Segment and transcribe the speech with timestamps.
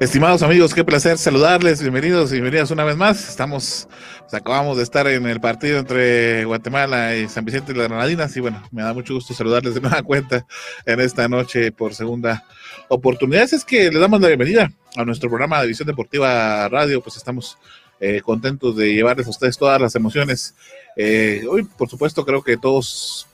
[0.00, 3.28] Estimados amigos, qué placer saludarles, bienvenidos y bienvenidas una vez más.
[3.28, 3.88] Estamos,
[4.20, 8.36] pues, acabamos de estar en el partido entre Guatemala y San Vicente de las Granadinas
[8.36, 10.46] y bueno, me da mucho gusto saludarles de nueva cuenta
[10.86, 12.44] en esta noche por segunda
[12.88, 13.52] oportunidad.
[13.52, 17.58] Es que le damos la bienvenida a nuestro programa de Visión Deportiva Radio, pues estamos
[18.00, 20.54] eh, contentos de llevarles a ustedes todas las emociones.
[20.96, 23.26] Eh, hoy, por supuesto, creo que todos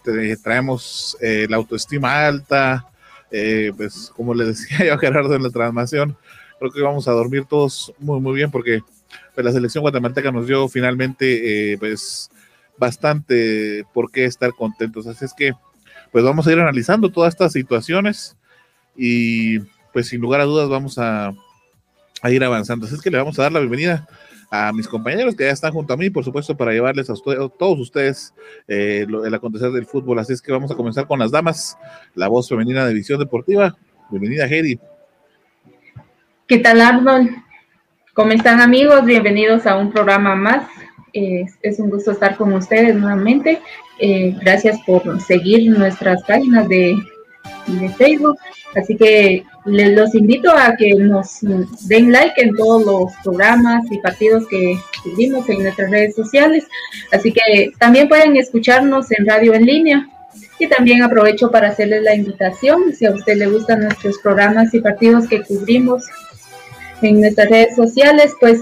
[0.42, 2.86] traemos eh, la autoestima alta,
[3.76, 6.16] pues como le decía yo a Gerardo en la transmisión,
[6.58, 8.80] creo que vamos a dormir todos muy, muy bien porque
[9.34, 12.30] pues, la selección guatemalteca nos dio finalmente eh, pues
[12.76, 15.06] bastante por qué estar contentos.
[15.06, 15.52] Así es que
[16.12, 18.36] pues vamos a ir analizando todas estas situaciones
[18.96, 19.58] y
[19.92, 21.32] pues sin lugar a dudas vamos a,
[22.22, 22.86] a ir avanzando.
[22.86, 24.08] Así es que le vamos a dar la bienvenida
[24.50, 27.78] a mis compañeros que ya están junto a mí, por supuesto, para llevarles a, todos
[27.78, 28.34] ustedes
[28.68, 30.18] eh, el acontecer del fútbol.
[30.18, 31.76] Así es que vamos a comenzar con las damas,
[32.14, 33.76] la voz femenina de Visión Deportiva.
[34.10, 34.78] Bienvenida, Heidi.
[36.46, 37.30] ¿Qué tal Arnold?
[38.12, 39.04] ¿Cómo están amigos?
[39.04, 40.66] Bienvenidos a un programa más.
[41.12, 43.60] es un gusto estar con ustedes nuevamente.
[43.98, 46.96] Eh, gracias por seguir nuestras páginas de,
[47.96, 48.38] Facebook.
[48.74, 53.98] Así que les los invito a que nos den like en todos los programas y
[53.98, 56.66] partidos que subimos en nuestras redes sociales.
[57.12, 60.08] Así que también pueden escucharnos en radio en línea.
[60.58, 64.80] Y también aprovecho para hacerles la invitación, si a usted le gustan nuestros programas y
[64.80, 66.04] partidos que cubrimos
[67.02, 68.60] en nuestras redes sociales, pues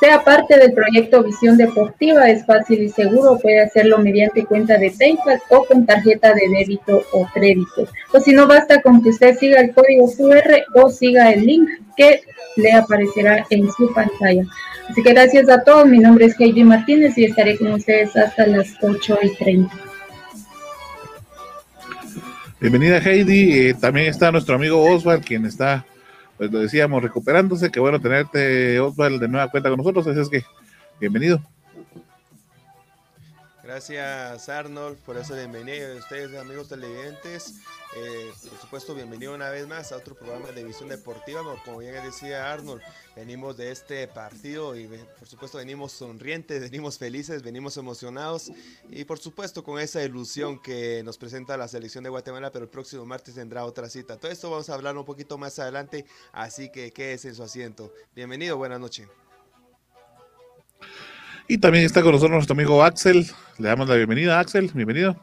[0.00, 4.90] sea parte del proyecto Visión Deportiva, es fácil y seguro, puede hacerlo mediante cuenta de
[4.90, 7.86] PayPal o con tarjeta de débito o crédito.
[8.12, 11.68] O si no, basta con que usted siga el código QR o siga el link
[11.98, 12.22] que
[12.56, 14.44] le aparecerá en su pantalla.
[14.88, 18.46] Así que gracias a todos, mi nombre es Heidi Martínez y estaré con ustedes hasta
[18.46, 19.74] las 8 y 30.
[22.58, 25.84] Bienvenida Heidi, eh, también está nuestro amigo Oswald, quien está
[26.40, 27.70] pues lo decíamos, recuperándose.
[27.70, 30.06] Qué bueno tenerte, Oswald, de nueva cuenta con nosotros.
[30.06, 30.42] Así es que,
[30.98, 31.38] bienvenido.
[33.70, 37.60] Gracias Arnold por esa bienvenida ustedes amigos televidentes.
[37.96, 41.40] Eh, por supuesto, bienvenido una vez más a otro programa de visión deportiva.
[41.64, 42.82] Como bien decía Arnold,
[43.14, 48.50] venimos de este partido y por supuesto venimos sonrientes, venimos felices, venimos emocionados
[48.88, 52.70] y por supuesto con esa ilusión que nos presenta la selección de Guatemala, pero el
[52.72, 54.16] próximo martes tendrá otra cita.
[54.16, 57.92] Todo esto vamos a hablar un poquito más adelante, así que quédese en su asiento.
[58.16, 59.06] Bienvenido, buenas noches.
[61.50, 63.26] Y también está con nosotros nuestro amigo Axel.
[63.58, 64.70] Le damos la bienvenida, Axel.
[64.72, 65.16] Bienvenido.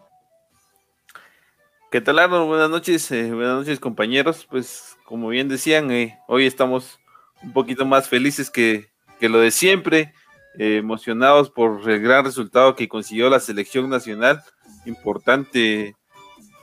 [1.90, 2.48] ¿Qué tal, Arnold?
[2.48, 4.46] Buenas noches, eh, buenas noches, compañeros.
[4.50, 7.00] Pues, como bien decían, eh, hoy estamos
[7.42, 8.90] un poquito más felices que,
[9.22, 10.14] lo de siempre,
[10.60, 14.44] eh, emocionados por el gran resultado que consiguió la selección nacional.
[14.86, 15.96] Importante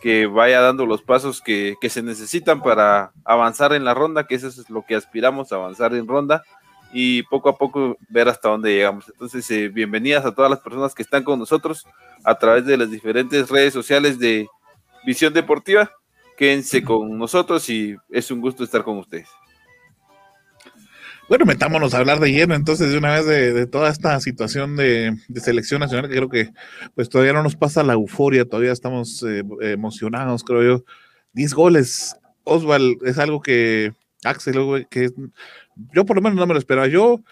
[0.03, 4.35] que vaya dando los pasos que, que se necesitan para avanzar en la ronda, que
[4.35, 6.43] eso es lo que aspiramos, avanzar en ronda
[6.97, 9.09] y poco a poco ver hasta dónde llegamos.
[9.09, 11.84] Entonces, eh, bienvenidas a todas las personas que están con nosotros
[12.22, 14.47] a través de las diferentes redes sociales de
[15.04, 15.91] Visión Deportiva.
[16.38, 19.28] Quédense con nosotros y es un gusto estar con ustedes.
[21.28, 25.16] Bueno, metámonos a hablar de lleno entonces de una vez de, toda esta situación de,
[25.34, 26.50] selección nacional, que creo que
[26.94, 30.84] pues todavía no nos pasa la euforia, todavía estamos eh, emocionados, creo yo.
[31.33, 33.93] 10 goles, Osval, es algo que
[34.25, 35.10] Axel, que
[35.93, 36.87] yo por lo menos no me lo esperaba.
[36.87, 37.23] Yo,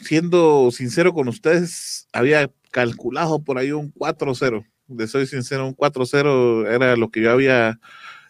[0.00, 4.66] siendo sincero con ustedes, había calculado por ahí un 4-0.
[4.88, 7.80] De soy sincero, un 4-0 era lo que yo había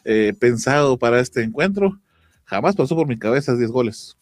[0.05, 2.01] eh, pensado para este encuentro.
[2.45, 4.17] Jamás pasó por mi cabeza 10 goles.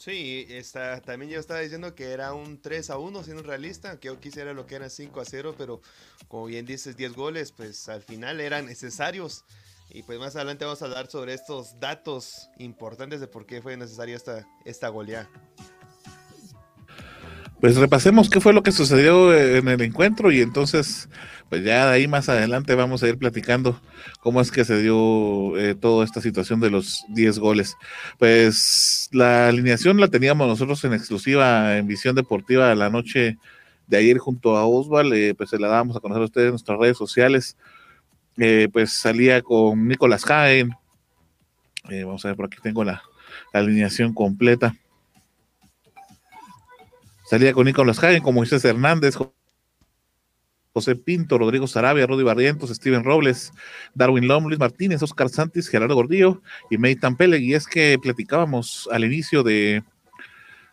[0.00, 4.06] Sí, está, también yo estaba diciendo que era un 3 a 1, siendo realista, que
[4.06, 5.82] yo quisiera lo que era 5 a 0, pero
[6.26, 9.44] como bien dices, 10 goles, pues al final eran necesarios.
[9.92, 13.76] Y pues más adelante vamos a hablar sobre estos datos importantes de por qué fue
[13.76, 15.28] necesaria esta, esta goleada.
[17.60, 21.10] Pues repasemos qué fue lo que sucedió en el encuentro y entonces,
[21.50, 23.78] pues ya de ahí más adelante vamos a ir platicando
[24.20, 27.76] cómo es que se dio eh, toda esta situación de los 10 goles.
[28.18, 33.36] Pues la alineación la teníamos nosotros en exclusiva en Visión Deportiva la noche
[33.88, 36.52] de ayer junto a Osval, eh, pues se la dábamos a conocer a ustedes en
[36.52, 37.58] nuestras redes sociales.
[38.42, 40.70] Eh, pues salía con Nicolás Jaén,
[41.90, 43.02] Eh, vamos a ver, por aquí tengo la,
[43.52, 44.74] alineación completa.
[47.28, 49.16] Salía con Nicolás Hagen, como Moisés Hernández,
[50.72, 53.52] José Pinto, Rodrigo Sarabia, Rodi Barrientos, Steven Robles,
[53.94, 57.42] Darwin Lom, Luis Martínez, Oscar Santis, Gerardo Gordillo y Meitan Peleg.
[57.42, 59.84] Y es que platicábamos al inicio de,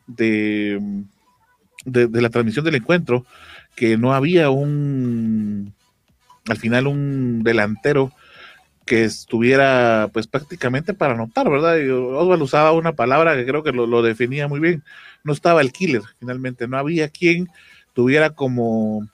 [0.07, 0.79] de,
[1.85, 3.25] de, la transmisión del encuentro
[3.75, 5.73] que no había un,
[6.47, 8.11] al final, un delantero
[8.85, 11.77] que estuviera pues prácticamente para anotar, ¿verdad?
[11.91, 14.83] Osvaldo usaba una palabra que creo que lo, definía muy bien.
[15.23, 16.67] No estaba el killer, finalmente.
[16.67, 17.49] No había quien
[17.94, 19.07] tuviera como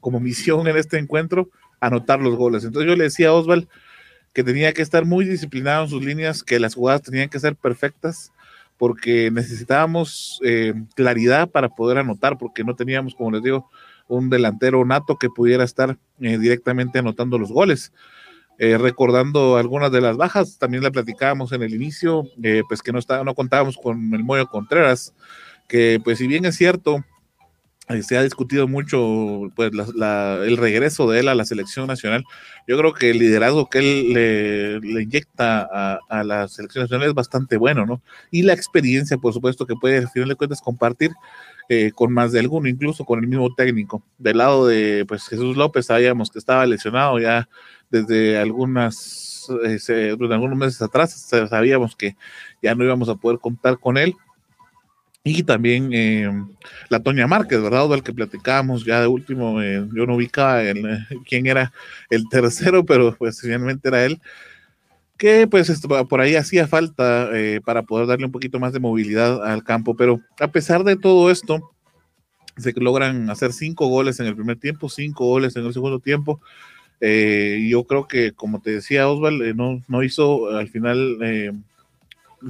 [0.00, 1.50] como misión en este encuentro
[1.80, 2.62] anotar los goles.
[2.62, 3.68] Entonces yo le decía a Osval
[4.32, 7.56] que tenía que estar muy disciplinado en sus líneas, que las jugadas tenían que ser
[7.56, 8.32] perfectas,
[8.76, 13.68] porque necesitábamos eh, claridad para poder anotar, porque no teníamos, como les digo,
[14.08, 17.92] un delantero nato que pudiera estar eh, directamente anotando los goles.
[18.58, 22.24] Eh, recordando algunas de las bajas, también la platicábamos en el inicio,
[22.68, 25.12] pues que no, estaba, no contábamos con el Moyo Contreras,
[25.68, 27.04] que pues si bien es cierto,
[27.88, 32.24] eh, se ha discutido mucho pues el regreso de él a la selección nacional.
[32.66, 35.68] Yo creo que el liderazgo que él le, inyecta
[36.08, 38.02] a, la selección nacional es bastante bueno, ¿no?
[38.32, 41.12] Y la experiencia, por supuesto, que puede, al final de cuentas, compartir
[41.68, 44.02] eh, con más de alguno, incluso con el mismo técnico.
[44.18, 47.48] Del lado de pues Jesús López, sabíamos que estaba lesionado ya
[47.90, 51.12] desde algunas, eh, algunos meses atrás,
[51.48, 52.16] sabíamos que
[52.62, 54.14] ya no íbamos a poder contar con él
[55.28, 56.30] y también eh,
[56.88, 57.88] la Toña Márquez, ¿verdad?
[57.88, 61.72] Del que platicábamos ya de último, eh, yo no ubicaba el, eh, quién era
[62.10, 64.20] el tercero, pero pues finalmente era él,
[65.16, 67.30] que pues por ahí hacía falta
[67.64, 71.30] para poder darle un poquito más de movilidad al campo, pero a pesar de todo
[71.30, 71.70] esto,
[72.56, 76.40] se logran hacer cinco goles en el primer tiempo, cinco goles en el segundo tiempo.
[77.00, 81.18] yo creo que, como te decía Osval, no, no hizo al final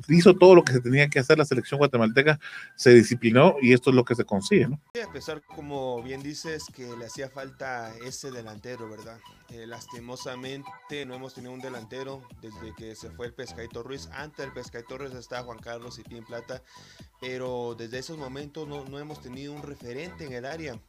[0.08, 2.38] hizo todo lo que se tenía que hacer la selección guatemalteca,
[2.74, 4.80] se disciplinó y esto es lo que se consigue, ¿no?
[5.02, 9.18] A pesar, como bien dices, que le hacía falta ese delantero, ¿verdad?
[9.50, 14.08] Eh, lastimosamente no hemos tenido un delantero desde que se fue el Pescadito Ruiz.
[14.12, 16.62] Antes del Pescadito Ruiz estaba Juan Carlos y Pin Plata,
[17.20, 20.80] pero desde esos momentos no, no, hemos tenido un referente en el área.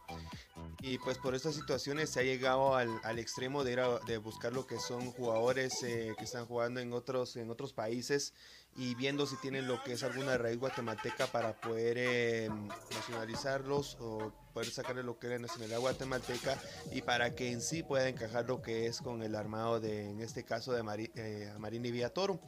[0.79, 4.53] Y pues por estas situaciones se ha llegado al, al extremo de ir de buscar
[4.53, 8.33] lo que son jugadores eh, que están jugando en otros, en otros países
[8.77, 12.49] y viendo si tienen lo que es alguna raíz guatemalteca para poder eh,
[12.93, 17.81] nacionalizarlos o poder sacarle lo que es la nacionalidad guatemalteca y para que en sí
[17.81, 21.51] pueda encajar lo que es con el armado de, en este caso, de Mari, eh,
[21.57, 22.39] Marín y Villatoro.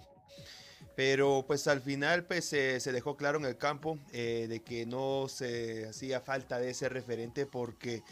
[1.00, 5.28] Pero pues al final pues se dejó claro en el campo eh, de que no
[5.30, 8.04] se hacía falta de ese referente porque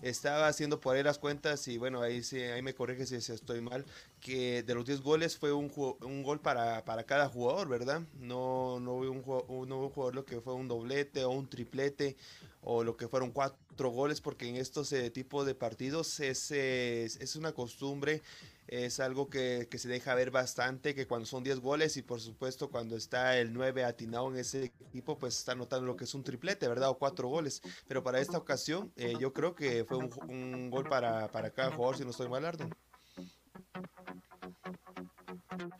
[0.00, 3.60] estaba haciendo por ahí las cuentas y bueno, ahí, sí, ahí me corrige si, estoy
[3.62, 3.84] mal,
[4.20, 5.72] que de los 10 goles fue un,
[6.02, 8.02] un gol para, para, cada jugador, ¿verdad?
[8.20, 12.16] No, no, hubo un, un jugador lo que fue un doblete o un triplete
[12.62, 17.50] o lo que fueron cuatro goles, porque en estos tipos de partidos es, es una
[17.50, 18.22] costumbre
[18.68, 22.68] es algo que, se deja ver bastante, que cuando son 10 goles y por supuesto
[22.70, 26.24] cuando está el 9 atinado en ese equipo, pues está notando lo que es un
[26.24, 26.90] triplete, ¿verdad?
[26.90, 27.62] O cuatro goles.
[27.86, 32.04] Pero para esta ocasión eh, yo creo que fue un, gol para, cada jugador, si
[32.04, 32.74] no estoy mal, Arden.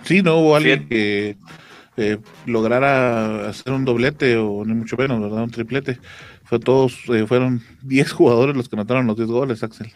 [0.05, 1.37] Sí, no hubo alguien que
[1.97, 5.43] eh, lograra hacer un doblete o ni mucho menos, ¿verdad?
[5.43, 5.99] Un triplete.
[6.45, 9.93] Fue todos, eh, fueron 10 jugadores los que anotaron los 10 goles, Axel.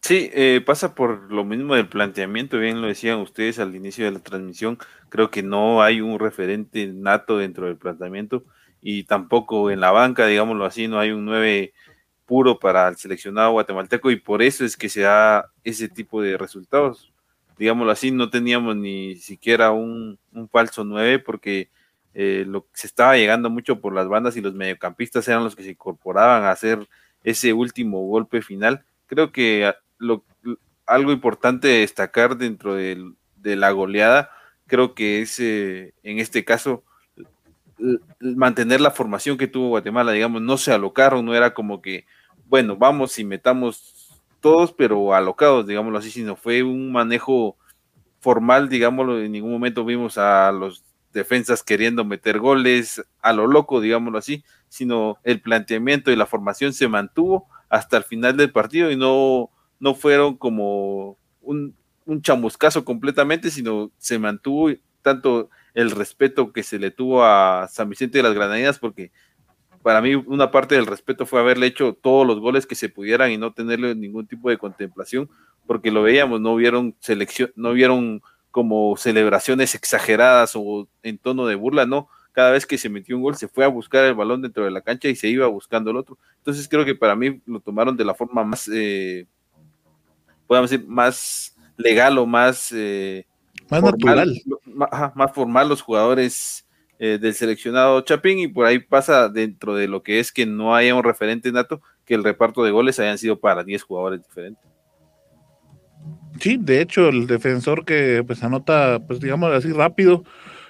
[0.00, 4.12] Sí, eh, pasa por lo mismo del planteamiento, bien lo decían ustedes al inicio de
[4.12, 4.78] la transmisión,
[5.10, 8.44] creo que no hay un referente nato dentro del planteamiento
[8.80, 11.74] y tampoco en la banca, digámoslo así, no hay un 9
[12.26, 16.36] puro para el seleccionado guatemalteco y por eso es que se da ese tipo de
[16.36, 17.12] resultados.
[17.58, 20.18] Digámoslo así, no teníamos ni siquiera un,
[20.52, 21.70] falso 9 porque
[22.14, 25.64] eh, lo, se estaba llegando mucho por las bandas y los mediocampistas eran los que
[25.64, 26.86] se incorporaban a hacer
[27.24, 28.84] ese último golpe final.
[29.06, 30.24] Creo que lo,
[30.86, 34.30] algo importante destacar dentro de, la goleada,
[34.66, 36.84] creo que es eh, en este caso
[38.20, 42.04] mantener la formación que tuvo Guatemala, digamos, no se alocaron, no era como que,
[42.46, 47.56] bueno, vamos y metamos todos, pero alocados, digámoslo así, sino fue un manejo
[48.20, 53.80] formal, digámoslo, en ningún momento vimos a los defensas queriendo meter goles a lo loco,
[53.80, 58.90] digámoslo así, sino el planteamiento y la formación se mantuvo hasta el final del partido
[58.90, 59.50] y no
[59.80, 64.70] no fueron como un, un chamuscazo completamente, sino se mantuvo
[65.02, 69.12] tanto el respeto que se le tuvo a San Vicente de las Granadinas, porque
[69.82, 73.30] para mí una parte del respeto fue haberle hecho todos los goles que se pudieran
[73.30, 75.30] y no tenerle ningún tipo de contemplación,
[75.66, 81.54] porque lo veíamos, no vieron selección, no vieron como celebraciones exageradas o en tono de
[81.54, 82.08] burla, no.
[82.32, 84.70] Cada vez que se metió un gol se fue a buscar el balón dentro de
[84.70, 86.18] la cancha y se iba buscando el otro.
[86.38, 89.26] Entonces creo que para mí lo tomaron de la forma más, eh,
[90.48, 92.72] podemos decir, más legal o más...
[92.74, 93.24] Eh,
[93.70, 94.34] más natural.
[94.64, 96.66] Más, formal los jugadores
[96.98, 100.74] eh, del seleccionado Chapín y por ahí pasa dentro de lo que es que no
[100.74, 104.64] haya un referente nato, que el reparto de goles hayan sido para 10 jugadores diferentes.
[106.40, 110.24] Sí, de hecho, el defensor que pues anota, pues digamos así rápido,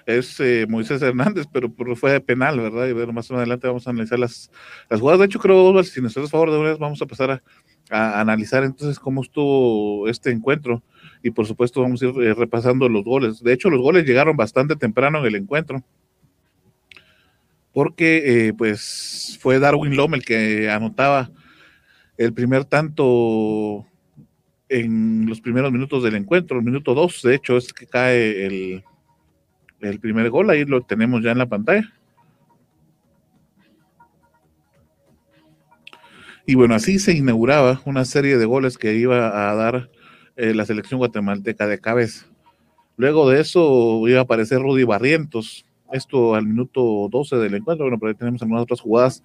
[0.09, 2.87] es eh, Moisés Hernández, pero, fue de penal, ¿verdad?
[2.87, 4.51] Y ver, más adelante vamos a analizar las,
[4.89, 5.21] las jugadas.
[5.21, 7.43] De hecho, creo, si nos haces favor de una vez, vamos a pasar a,
[7.91, 10.83] analizar entonces cómo estuvo este encuentro.
[11.23, 13.43] Y por supuesto, vamos a ir eh, repasando los goles.
[13.43, 15.83] De hecho, los goles llegaron bastante temprano en el encuentro.
[17.73, 21.31] Porque, eh, pues, fue Darwin Lom el que anotaba
[22.17, 23.87] el primer tanto
[24.69, 28.85] en los primeros minutos del encuentro, el minuto 2, de hecho, es que cae el,
[29.81, 31.91] el primer gol, ahí lo tenemos ya en la pantalla.
[36.49, 39.91] Y bueno, así se inauguraba una serie de goles que iba a dar
[40.35, 42.25] eh, la selección guatemalteca de cabeza.
[42.97, 47.85] Luego de eso iba a aparecer Rudy Barrientos, esto al minuto 12 del encuentro.
[47.85, 49.23] Bueno, pero ahí tenemos algunas otras jugadas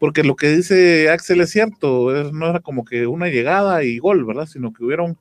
[0.00, 4.24] porque lo que dice Axel es cierto, no era como que una llegada y gol,
[4.24, 4.46] ¿verdad?
[4.46, 5.16] Sino que hubieron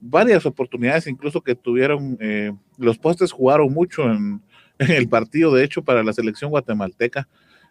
[0.00, 4.42] varias oportunidades, incluso que tuvieron, eh, los postes jugaron mucho en,
[4.78, 7.26] el partido, de hecho, para la selección guatemalteca,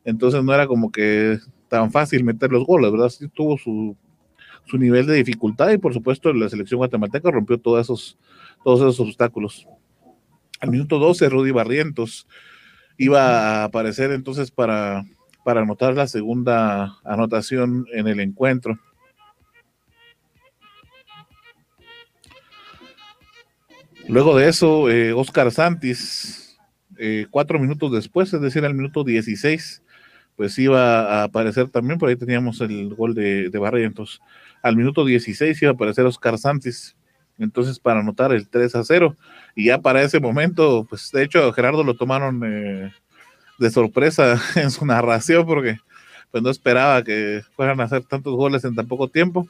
[0.05, 1.37] entonces no era como que
[1.69, 3.09] tan fácil meter los goles, ¿verdad?
[3.09, 3.95] Sí tuvo su,
[4.65, 8.17] su nivel de dificultad y por supuesto la selección guatemalteca rompió todos esos,
[8.63, 9.67] todos esos obstáculos.
[10.59, 12.27] Al minuto 12, Rudy Barrientos
[12.97, 15.05] iba a aparecer entonces para
[15.47, 18.77] para anotar la segunda anotación en el encuentro.
[24.09, 26.59] Luego de eso, eh, Oscar Santis,
[26.97, 29.83] eh, cuatro minutos después, es decir, al minuto 16,
[30.37, 34.21] pues iba a aparecer también, por ahí teníamos el gol de, de Barrientos.
[34.63, 36.95] Al minuto 16 iba a aparecer Oscar Santis,
[37.37, 39.15] entonces para anotar el 3 a 0.
[39.55, 42.93] Y ya para ese momento, pues de hecho, Gerardo lo tomaron eh,
[43.59, 45.77] de sorpresa en su narración porque
[46.31, 49.47] pues no esperaba que fueran a hacer tantos goles en tan poco tiempo.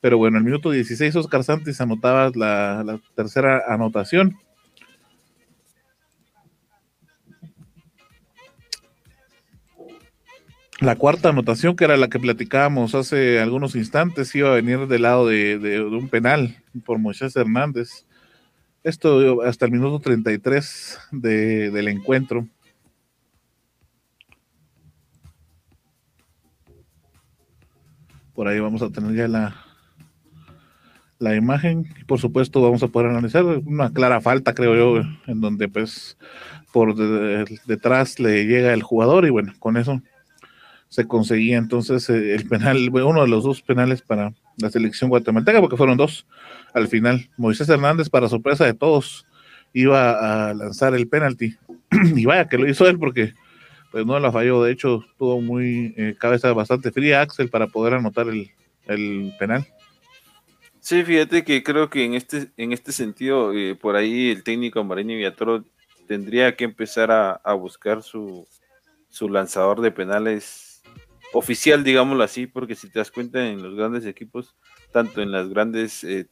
[0.00, 4.36] Pero bueno, el minuto 16 Oscar Santis anotaba la, tercera anotación.
[10.82, 15.02] La cuarta anotación, que era la que platicábamos hace algunos instantes, iba a venir del
[15.02, 18.04] lado de, un penal por Moisés Hernández.
[18.82, 22.48] Esto hasta el minuto 33 de, del encuentro.
[28.34, 29.64] Por ahí vamos a tener ya la,
[31.20, 31.94] la imagen.
[32.00, 36.18] Y por supuesto vamos a poder analizar una clara falta, creo yo, en donde pues
[36.72, 36.96] por
[37.66, 40.02] detrás le llega el jugador y bueno, con eso
[40.92, 45.58] se conseguía entonces eh, el penal, uno de los dos penales para la selección guatemalteca,
[45.58, 46.26] porque fueron dos
[46.74, 47.30] al final.
[47.38, 49.26] Moisés Hernández, para sorpresa de todos,
[49.72, 51.56] iba a lanzar el penalti.
[52.14, 53.32] y vaya que lo hizo él porque
[53.90, 54.62] pues no la falló.
[54.62, 59.66] De hecho, tuvo muy eh, cabeza bastante fría Axel para poder anotar el, penal.
[60.80, 64.84] Sí, fíjate que creo que en este, en este sentido, eh, por ahí el técnico
[64.84, 65.64] Marini Villatoro
[66.06, 68.46] tendría que empezar a, buscar su,
[69.08, 70.71] su, lanzador de penales
[71.32, 74.54] oficial, digámoslo así, porque si te das cuenta en los grandes equipos,
[74.92, 76.26] tanto en las grandes, eh,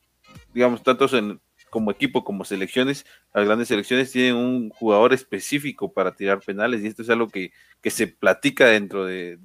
[0.52, 1.40] digamos, tantos en,
[1.70, 6.88] como equipo, como selecciones, las grandes selecciones tienen un jugador específico para tirar penales y
[6.88, 7.52] esto es algo que,
[7.84, 9.38] se platica dentro de,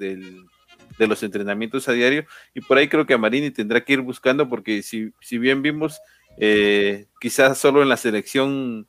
[0.97, 4.49] los entrenamientos a diario y por ahí creo que a Marini tendrá que ir buscando
[4.49, 5.99] porque si, si bien vimos
[6.37, 8.87] eh, quizás solo en la selección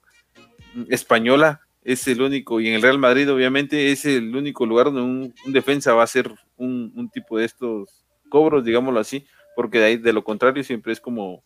[0.88, 5.02] española es el único y en el Real Madrid obviamente es el único lugar donde
[5.02, 9.24] un, defensa va a hacer un, un tipo de estos cobros, digámoslo así,
[9.54, 11.44] porque de ahí de lo contrario siempre es como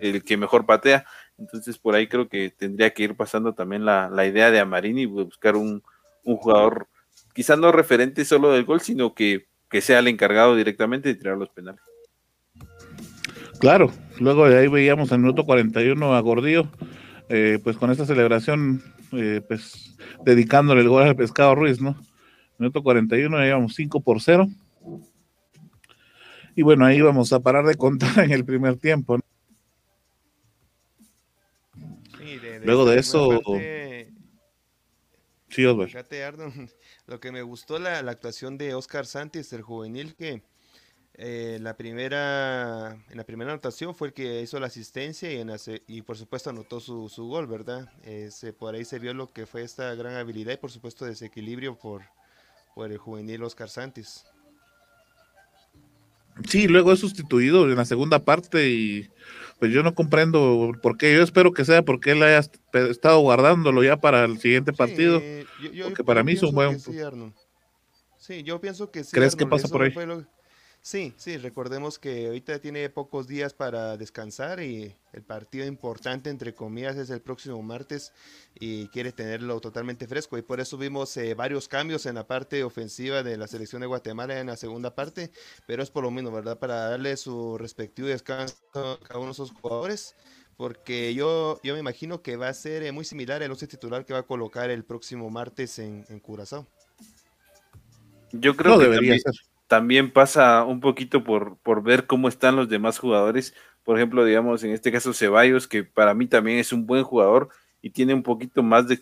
[0.00, 1.04] el que mejor patea.
[1.36, 5.54] Entonces por ahí creo que tendría que ir pasando también la, idea de Amarini, buscar
[5.54, 5.82] un,
[6.24, 6.88] jugador
[7.34, 9.48] quizás no referente solo del gol, sino que,
[9.82, 11.82] sea el encargado directamente de tirar los penales.
[13.60, 16.68] Claro, luego de ahí veíamos en el minuto 41 a Gordillo,
[17.28, 18.82] eh, pues con esta celebración,
[19.12, 21.96] eh, pues dedicándole el gol al Pescado Ruiz, ¿no?
[22.58, 24.48] Minuto 41, llevamos 5 por 0.
[26.54, 29.18] Y bueno, ahí vamos a parar de contar en el primer tiempo.
[29.18, 29.24] ¿no?
[32.64, 33.40] Luego de eso.
[35.48, 36.70] sí, Fíjate, Arnold,
[37.06, 40.42] lo que me gustó la, la actuación de Oscar Santis, el juvenil, que
[41.18, 45.50] Eh, la primera, en la primera anotación fue el que hizo la asistencia y, en
[45.86, 47.90] y por supuesto anotó su, su gol, ¿verdad?
[48.58, 52.02] por ahí se vio lo que fue esta gran habilidad y por supuesto desequilibrio por,
[52.74, 54.26] por el juvenil Oscar Santis.
[56.46, 59.08] Sí, luego es sustituido en la segunda parte y
[59.58, 61.14] pues yo no comprendo por qué.
[61.14, 62.42] Yo espero que sea porque él haya
[62.90, 65.22] estado guardándolo ya para el siguiente partido.
[65.82, 66.78] porque para mí es un buen.
[68.18, 69.12] Sí, yo pienso que sí.
[69.12, 69.94] ¿Crees que pasa por ahí?
[70.86, 76.54] Sí, sí, recordemos que ahorita tiene pocos días para descansar y el partido importante, entre
[76.54, 78.12] comillas, es el próximo martes
[78.54, 80.38] y quiere tenerlo totalmente fresco.
[80.38, 83.88] Y por eso vimos eh, varios cambios en la parte ofensiva de la selección de
[83.88, 85.32] Guatemala en la segunda parte,
[85.66, 86.56] pero es por lo menos, ¿verdad?
[86.60, 90.14] Para darle su respectivo descanso a cada uno de esos jugadores
[90.56, 94.04] porque yo, yo me imagino que va a ser eh, muy similar al once titular
[94.04, 96.64] que va a colocar el próximo martes en, en Curazao.
[98.30, 99.34] Yo creo que debería ser
[99.66, 103.54] también pasa un poquito por, por ver cómo están los demás jugadores.
[103.84, 107.48] Por ejemplo, digamos, en este caso Ceballos, que para mí también es un buen jugador
[107.82, 108.98] y tiene un poquito más de,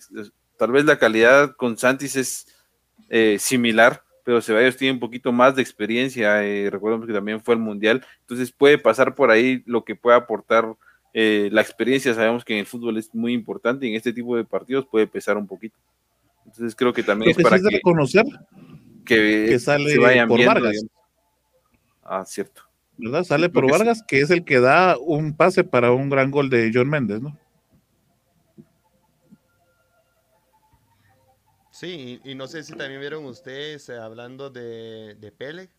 [0.59, 2.47] tal vez la calidad con Santis es
[3.09, 7.55] eh, similar, pero Ceballos tiene un poquito más de experiencia, eh, recordemos que también fue
[7.55, 10.75] el Mundial, entonces puede pasar por ahí lo que puede aportar
[11.13, 14.37] eh, la experiencia, sabemos que en el fútbol es muy importante y en este tipo
[14.37, 15.79] de partidos puede pesar un poquito.
[16.45, 17.81] Entonces creo que también es para que
[19.05, 20.85] que, sale por Vargas.
[22.03, 22.63] Ah, cierto.
[22.97, 23.25] ¿Verdad?
[23.25, 26.71] Sale por Vargas, que es el que da un pase para un gran gol de
[26.73, 27.39] John Méndez, ¿no?
[31.71, 35.71] Sí, y, no sé si también vieron ustedes eh, hablando de, de Pelec,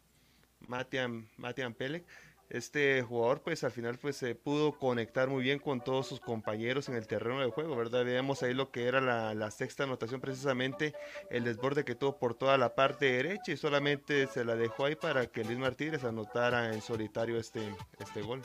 [0.68, 2.06] Matian, Matian Pelec,
[2.50, 6.90] este jugador pues al final pues se pudo conectar muy bien con todos sus compañeros
[6.90, 8.06] en el terreno de juego, ¿verdad?
[8.06, 10.94] Veíamos ahí lo que era la, sexta anotación precisamente,
[11.30, 14.96] el desborde que tuvo por toda la parte derecha y solamente se la dejó ahí
[14.96, 17.62] para que Luis Martínez anotara en solitario este,
[18.00, 18.42] este gol.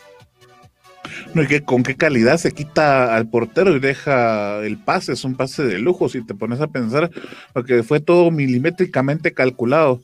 [1.34, 5.24] No, y que con qué calidad se quita al portero y deja el pase, es
[5.24, 7.10] un pase de lujo si te pones a pensar,
[7.52, 10.00] porque fue todo milimétricamente calculado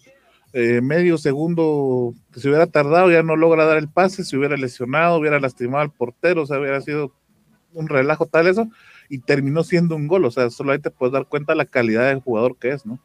[0.58, 4.56] eh, medio segundo que se hubiera tardado, ya no logra dar el pase, se hubiera
[4.56, 7.12] lesionado, hubiera lastimado al portero, o sea, hubiera sido
[7.74, 8.66] un relajo tal eso,
[9.10, 12.08] y terminó siendo un gol, o sea, solo ahí te puedes dar cuenta la calidad
[12.08, 12.98] del jugador que es, ¿no?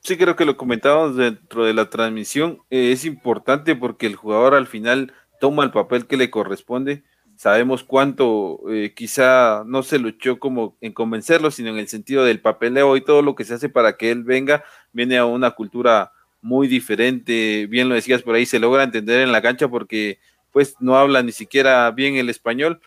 [0.00, 4.54] Sí, creo que lo comentábamos dentro de la transmisión, eh, es importante porque el jugador
[4.54, 7.02] al final toma el papel que le corresponde,
[7.42, 12.40] sabemos cuánto eh, quizá no se luchó como en convencerlo, sino en el sentido del
[12.40, 16.12] papeleo y todo lo que se hace para que él venga, viene a una cultura
[16.40, 20.20] muy diferente, bien lo decías por ahí, se logra entender en la cancha porque
[20.52, 22.80] pues no habla ni siquiera bien el español,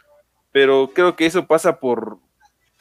[0.54, 2.18] pero creo que eso pasa por,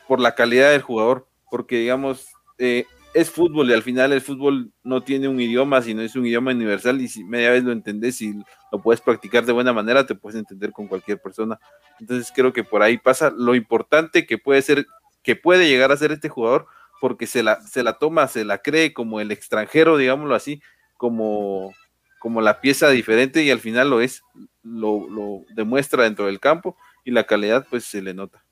[0.07, 4.73] por la calidad del jugador, porque digamos, eh, es fútbol y al final el fútbol
[4.83, 8.21] no tiene un idioma, sino es un idioma universal y si media vez lo entendés
[8.21, 8.35] y
[8.73, 11.59] lo puedes practicar de buena manera, te puedes entender con cualquier persona.
[12.01, 14.87] Entonces creo que por ahí pasa lo importante que puede ser,
[15.23, 16.67] que puede llegar a ser este jugador,
[17.01, 20.61] porque se la, se la toma, se la cree como el extranjero, digámoslo así,
[20.97, 21.73] como,
[22.19, 24.23] como la pieza diferente y al final lo es,
[24.65, 28.44] lo, lo demuestra dentro del campo y la calidad pues se le nota.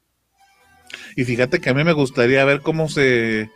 [1.17, 3.51] Y fíjate que a mí me gustaría ver cómo se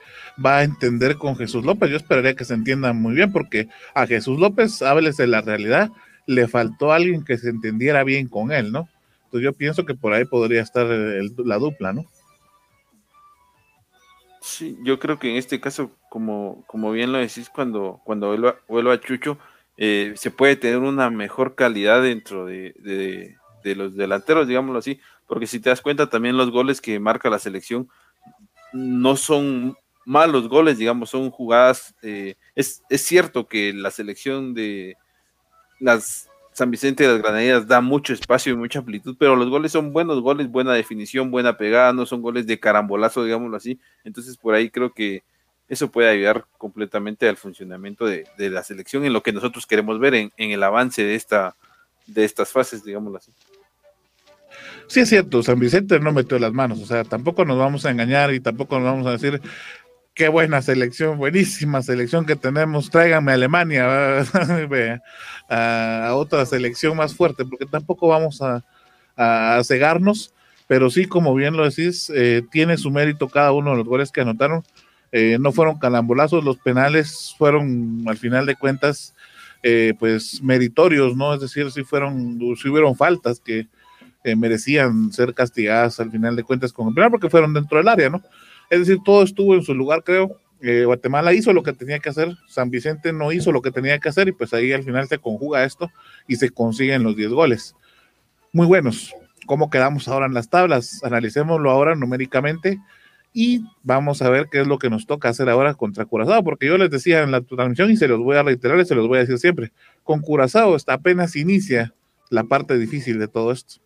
[0.44, 1.90] va a entender con Jesús López.
[1.90, 5.90] Yo esperaría que se entienda muy bien, porque a Jesús López, háblese de la realidad,
[6.26, 8.88] le faltó alguien que se entendiera bien con él, ¿no?
[9.24, 12.04] Entonces yo pienso que por ahí podría estar la dupla, ¿no?
[14.40, 18.56] Sí, yo creo que en este caso, como, como bien lo decís, cuando, cuando vuelva,
[18.68, 19.38] vuelva a Chucho,
[19.76, 25.46] eh, se puede tener una mejor calidad dentro de, de los delanteros, digámoslo así, porque
[25.46, 27.88] si te das cuenta también los goles que marca la selección
[28.72, 31.94] no son malos goles, digamos, son jugadas.
[32.02, 34.96] Eh, es, cierto que la selección de
[35.80, 39.72] las San Vicente de las Granadinas da mucho espacio y mucha amplitud, pero los goles
[39.72, 43.78] son buenos goles, buena definición, buena pegada, no son goles de carambolazo, digámoslo así.
[44.04, 45.22] Entonces, por ahí creo que
[45.68, 50.14] eso puede ayudar completamente al funcionamiento de, la selección en lo que nosotros queremos ver
[50.14, 51.56] en, en el avance de, esta,
[52.06, 53.32] de estas fases, digámoslo así.
[54.88, 57.90] Sí es cierto, San Vicente no metió las manos, o sea, tampoco nos vamos a
[57.90, 59.40] engañar y tampoco nos vamos a decir
[60.14, 64.20] qué buena selección, buenísima selección que tenemos, tráiganme a Alemania,
[65.48, 68.64] a, otra selección más fuerte, porque tampoco vamos a,
[69.64, 70.32] cegarnos,
[70.66, 74.10] pero sí, como bien lo decís, eh, tiene su mérito cada uno de los goles
[74.10, 74.62] que anotaron.
[75.12, 79.14] Eh, no fueron calambolazos, los penales fueron, al final de cuentas,
[79.62, 81.32] eh, pues meritorios, ¿no?
[81.32, 83.68] Es decir, si fueron, si hubieron faltas que
[84.34, 88.22] merecían ser castigadas al final de cuentas con el porque fueron dentro del área, ¿no?
[88.70, 90.40] Es decir, todo estuvo en su lugar, creo.
[90.60, 93.98] eh, Guatemala hizo lo que tenía que hacer, San Vicente no hizo lo que tenía
[93.98, 95.90] que hacer y pues ahí al final se conjuga esto
[96.26, 97.76] y se consiguen los 10 goles.
[98.52, 99.14] Muy buenos.
[99.46, 101.04] ¿Cómo quedamos ahora en las tablas?
[101.04, 102.80] Analicémoslo ahora numéricamente
[103.38, 106.66] y vamos a ver qué es lo que nos toca hacer ahora contra Curazao, porque
[106.66, 109.06] yo les decía en la transmisión y se los voy a reiterar y se los
[109.06, 111.92] voy a decir siempre, con Curazao apenas inicia
[112.30, 113.85] la parte difícil de todo esto.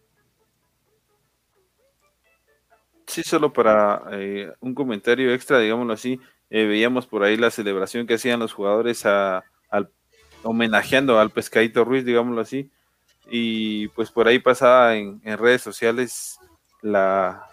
[3.11, 8.07] Sí, solo para eh, un comentario extra, digámoslo así, eh, veíamos por ahí la celebración
[8.07, 9.42] que hacían los jugadores al,
[10.44, 12.70] homenajeando al pescadito Ruiz, digámoslo así,
[13.29, 16.38] y pues por ahí pasaba en, redes sociales
[16.83, 17.49] la,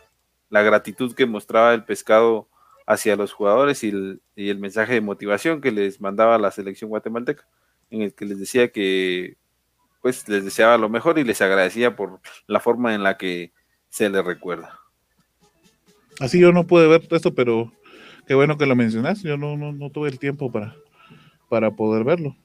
[0.52, 2.48] gratitud que mostraba el pescado
[2.86, 6.92] hacia los jugadores y el, y el mensaje de motivación que les mandaba la selección
[6.92, 7.48] guatemalteca,
[7.90, 9.38] en el que les decía que
[10.04, 13.54] pues les deseaba lo mejor y les agradecía por la forma en la que
[13.90, 14.87] se les recuerda.
[16.20, 17.72] Así yo no pude ver esto, pero
[18.28, 19.24] qué bueno que lo mencionas.
[19.24, 20.76] Yo no, no, tuve el tiempo para,
[21.50, 22.36] para poder verlo.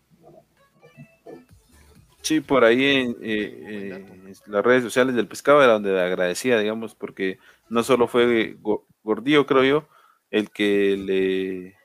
[2.20, 4.04] Sí, por ahí en, eh,
[4.46, 8.56] las redes sociales del pescado era donde agradecía, digamos, porque no solo fue
[9.02, 9.88] Gordillo, creo yo,
[10.30, 11.76] el que le,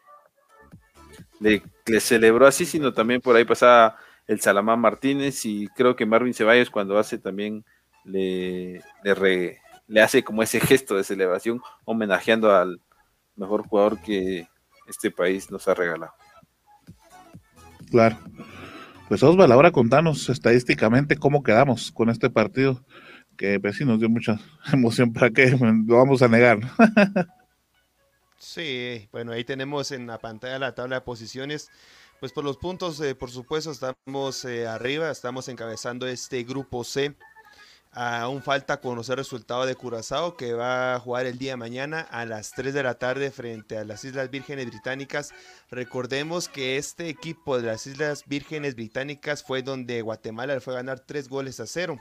[1.86, 3.98] le, celebró así, sino también por ahí pasaba
[4.28, 7.66] el Salamán Martínez y creo que Marvin Ceballos cuando hace también
[8.04, 12.82] le, le, re, le hace como ese gesto de celebración homenajeando al
[13.36, 14.48] mejor jugador que
[14.88, 16.14] este país nos ha regalado.
[17.90, 18.18] Claro.
[19.08, 22.84] Pues Osvaldo, ahora contanos estadísticamente cómo quedamos con este partido,
[23.38, 24.40] que pues sí nos dio mucha
[24.74, 25.52] emoción, ¿para qué?
[25.52, 26.60] Lo vamos a negar.
[28.38, 31.70] sí, bueno, ahí tenemos en la pantalla la tabla de posiciones.
[32.20, 37.16] Pues por los puntos, eh, por supuesto, estamos eh, arriba, estamos encabezando este grupo C
[38.00, 42.02] Aún falta conocer el resultado de Curazao que va a jugar el día de mañana
[42.02, 45.34] a las 3 de la tarde frente a las Islas Vírgenes Británicas.
[45.72, 50.78] Recordemos que este equipo de las Islas Vírgenes Británicas fue donde Guatemala le fue a
[50.78, 51.98] ganar 3 goles a 0.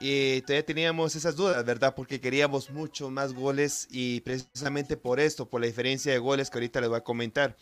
[0.00, 1.94] Y todavía teníamos esas dudas, ¿verdad?
[1.94, 6.56] Porque queríamos mucho más goles y precisamente por esto, por la diferencia de goles que
[6.56, 7.54] ahorita les voy a comentar.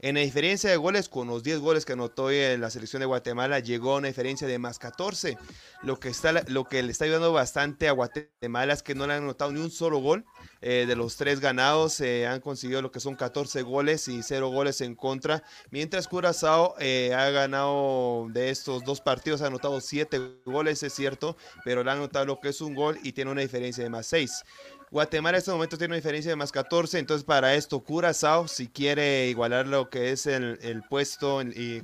[0.00, 3.06] En la diferencia de goles, con los 10 goles que anotó en la selección de
[3.06, 5.36] Guatemala, llegó a una diferencia de más 14.
[5.82, 9.14] Lo que, está, lo que le está ayudando bastante a Guatemala es que no le
[9.14, 10.24] han anotado ni un solo gol.
[10.60, 14.50] Eh, de los tres ganados, eh, han conseguido lo que son 14 goles y 0
[14.50, 15.42] goles en contra.
[15.70, 21.36] Mientras Curazao eh, ha ganado de estos dos partidos, ha anotado 7 goles, es cierto,
[21.64, 24.06] pero le han anotado lo que es un gol y tiene una diferencia de más
[24.06, 24.44] 6.
[24.90, 28.68] Guatemala en este momento tiene una diferencia de más 14, entonces para esto Curazao, si
[28.68, 31.82] quiere igualar lo que es el, puesto y,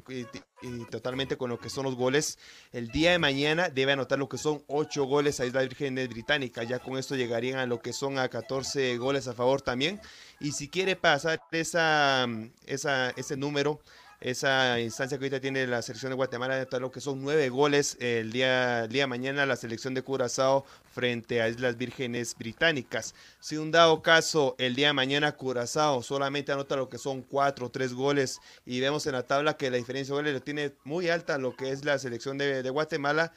[0.90, 2.38] totalmente con lo que son los goles,
[2.72, 6.62] el día de mañana debe anotar lo que son 8 goles a Isla Virgen Británica,
[6.62, 10.00] ya con esto llegarían a lo que son a 14 goles a favor también,
[10.40, 12.26] y si quiere pasar esa,
[12.64, 13.80] esa, ese número,
[14.24, 17.98] esa instancia que ahorita tiene la selección de Guatemala, de lo que son nueve goles
[18.00, 23.14] el día, día mañana, la selección de Curazao frente a Islas Vírgenes Británicas.
[23.38, 27.66] Si un dado caso el día de mañana Curazao solamente anota lo que son cuatro
[27.66, 30.72] o tres goles y vemos en la tabla que la diferencia de goles lo tiene
[30.84, 33.30] muy alta lo que es la selección de, de Guatemala,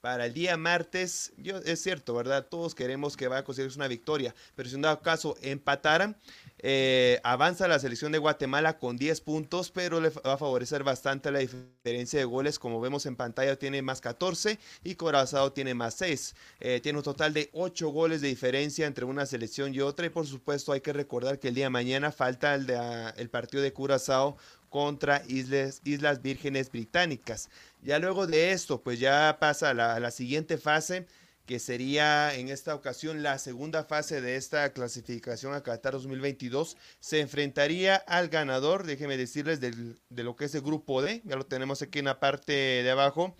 [0.00, 2.46] para el día martes, yo, es cierto, ¿verdad?
[2.48, 6.16] Todos queremos que va a conseguirse una victoria, pero si un dado caso empataran,
[6.60, 11.30] eh, avanza la selección de Guatemala con 10 puntos, pero le va a favorecer bastante
[11.30, 12.58] la diferencia de goles.
[12.58, 16.34] Como vemos en pantalla, tiene más 14 y Corazao tiene más 6.
[16.60, 20.06] Eh, tiene un total de 8 goles de diferencia entre una selección y otra.
[20.06, 23.14] Y por supuesto, hay que recordar que el día de mañana falta el, de, ah,
[23.16, 24.36] el partido de Curazao
[24.68, 25.80] contra Islas,
[26.22, 27.48] Vírgenes Británicas.
[27.82, 31.06] Ya luego de esto, pues ya pasa a la siguiente fase
[31.48, 37.20] que sería en esta ocasión la segunda fase de esta clasificación a Qatar 2022, se
[37.20, 41.80] enfrentaría al ganador, déjenme decirles, de lo que es el grupo D, ya lo tenemos
[41.80, 43.34] aquí en la parte de abajo.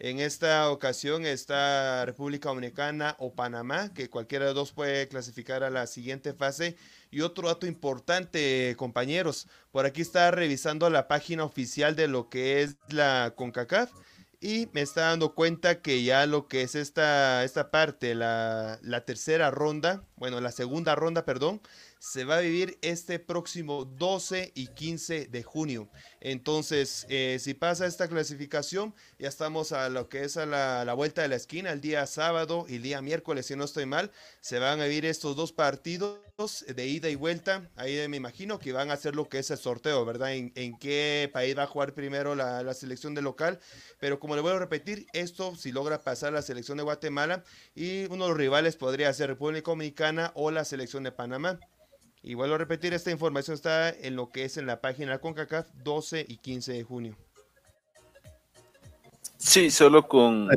[0.00, 5.70] En esta ocasión está República Dominicana o Panamá, que cualquiera de dos puede clasificar a
[5.70, 6.76] la siguiente fase.
[7.10, 12.62] Y otro dato importante, compañeros, por aquí está revisando la página oficial de lo que
[12.62, 13.90] es la CONCACAF
[14.40, 19.04] y me está dando cuenta que ya lo que es esta, esta parte, la, la
[19.04, 21.60] tercera ronda, bueno, la segunda ronda, perdón,
[21.98, 25.88] se va a vivir este próximo 12 y 15 de junio.
[26.20, 31.22] Entonces, eh, si pasa esta clasificación, ya estamos a lo que es a la, vuelta
[31.22, 34.58] de la esquina, el día sábado y el día miércoles, si no estoy mal, se
[34.58, 36.18] van a vivir estos dos partidos
[36.66, 37.68] de ida y vuelta.
[37.76, 40.34] Ahí me imagino que van a hacer lo que es el sorteo, ¿verdad?
[40.34, 43.58] En, qué país va a jugar primero la, la selección de local.
[43.98, 47.42] Pero como le voy a repetir, esto si logra pasar la selección de Guatemala
[47.74, 51.58] y uno de los rivales podría ser República Dominicana o la selección de Panamá.
[52.22, 55.68] Y vuelvo a repetir, esta información está en lo que es en la página CONCACAF
[55.84, 57.16] 12 y 15 de junio.
[59.36, 60.48] Sí, solo con,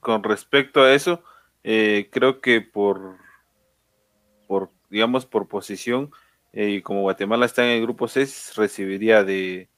[0.00, 1.22] con, respecto a eso,
[1.64, 3.16] eh, creo que por,
[4.46, 6.10] por, digamos, por posición,
[6.52, 9.70] eh, como Guatemala está en el grupo C, recibiría de,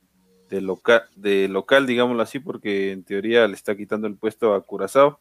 [0.49, 4.63] de, local, de local, digámoslo así, porque en teoría le está quitando el puesto a
[4.63, 5.21] Curazao.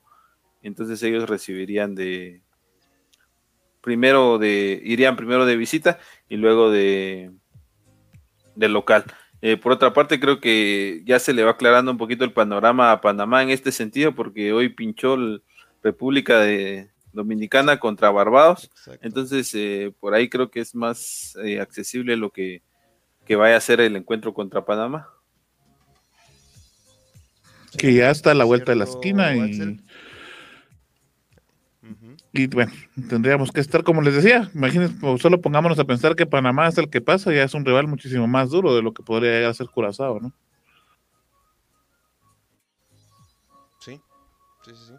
[0.63, 2.41] Entonces ellos recibirían de
[3.83, 7.31] primero de irían primero de visita y luego de
[8.55, 9.03] de local.
[9.41, 12.93] Eh, por otra parte, creo que ya se le va aclarando un poquito el panorama
[12.93, 15.43] a Panamá en este sentido, porque hoy pinchó el
[15.83, 18.71] República de Dominicana contra Barbados.
[19.01, 22.61] Entonces, eh, por ahí creo que es más eh, accesible lo que,
[23.25, 25.09] que vaya a ser el encuentro contra Panamá.
[27.77, 29.77] Que ya está a la vuelta de la esquina y,
[32.35, 32.71] y bueno,
[33.09, 36.79] tendríamos que estar, como les decía, imagínense, pues, solo pongámonos a pensar que Panamá es
[36.79, 39.53] el que pasa, ya es un rival muchísimo más duro de lo que podría llegar
[39.53, 40.33] ser Curazao, ¿no?
[43.79, 44.01] Sí,
[44.65, 44.93] sí, sí.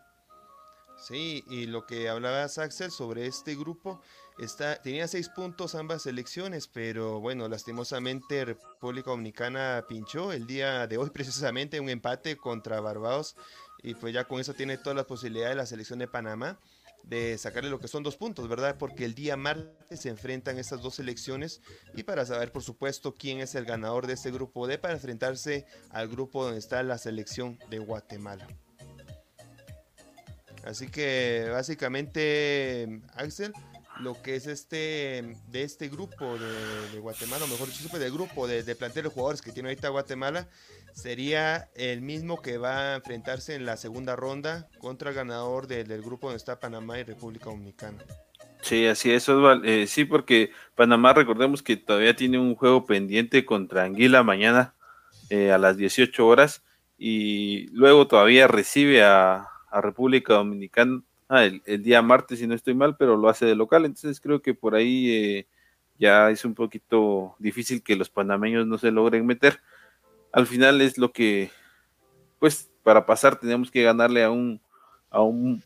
[0.96, 1.44] sí.
[1.48, 4.00] Y lo que hablaba Axel sobre este grupo,
[4.38, 10.98] está, tenía seis puntos ambas selecciones, pero bueno, lastimosamente República Dominicana pinchó el día de
[10.98, 13.34] hoy precisamente un empate contra Barbados
[13.82, 16.58] y pues ya con eso tiene todas las posibilidades la selección de Panamá
[17.04, 18.76] de sacarle lo que son dos puntos, ¿verdad?
[18.78, 21.60] Porque el día martes se enfrentan estas dos selecciones
[21.94, 25.66] y para saber, por supuesto, quién es el ganador de este grupo D para enfrentarse
[25.90, 28.46] al grupo donde está la selección de Guatemala.
[30.64, 33.52] Así que básicamente, Axel,
[34.00, 38.62] lo que es este de este grupo de, Guatemala, o mejor dicho, del grupo de,
[38.62, 40.48] de plantel de jugadores que tiene ahorita Guatemala,
[40.94, 46.02] sería el mismo que va a enfrentarse en la segunda ronda contra el ganador del
[46.02, 47.98] grupo donde está Panamá y República Dominicana.
[48.62, 53.84] Sí, así es, eh, sí, porque Panamá, recordemos que todavía tiene un juego pendiente contra
[53.84, 54.74] Anguila mañana
[55.28, 56.64] eh, a las 18 horas
[56.96, 59.48] y luego todavía recibe a,
[59.82, 63.84] República Dominicana ah, el, día martes, si no estoy mal, pero lo hace de local,
[63.84, 65.48] entonces creo que por ahí eh,
[65.98, 69.60] ya es un poquito difícil que los panameños no se logren meter
[70.34, 71.50] al final es lo que,
[72.40, 74.60] pues, para pasar tenemos que ganarle a un,
[75.08, 75.62] a un,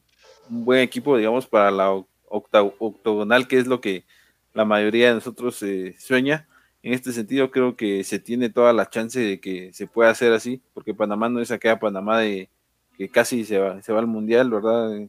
[0.50, 1.90] buen equipo, digamos, para la
[2.28, 4.04] octogonal, que es lo que
[4.52, 6.46] la mayoría de nosotros eh, sueña.
[6.83, 10.35] En este sentido, creo que se tiene toda la chance de que se pueda hacer
[10.35, 12.50] así, porque Panamá no es aquella Panamá de
[12.96, 15.09] que casi se va, se va al mundial, ¿verdad?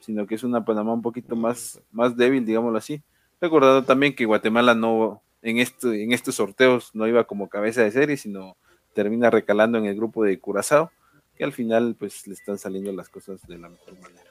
[0.00, 3.02] Sino que es una Panamá un poquito más, más débil, digámoslo así.
[3.40, 7.90] Recordando también que Guatemala no, en, este, en estos sorteos no iba como cabeza de
[7.90, 8.56] serie, sino
[8.98, 10.90] termina recalando en el grupo de Curazao,
[11.36, 14.24] que al final pues le están saliendo las cosas de la mejor manera.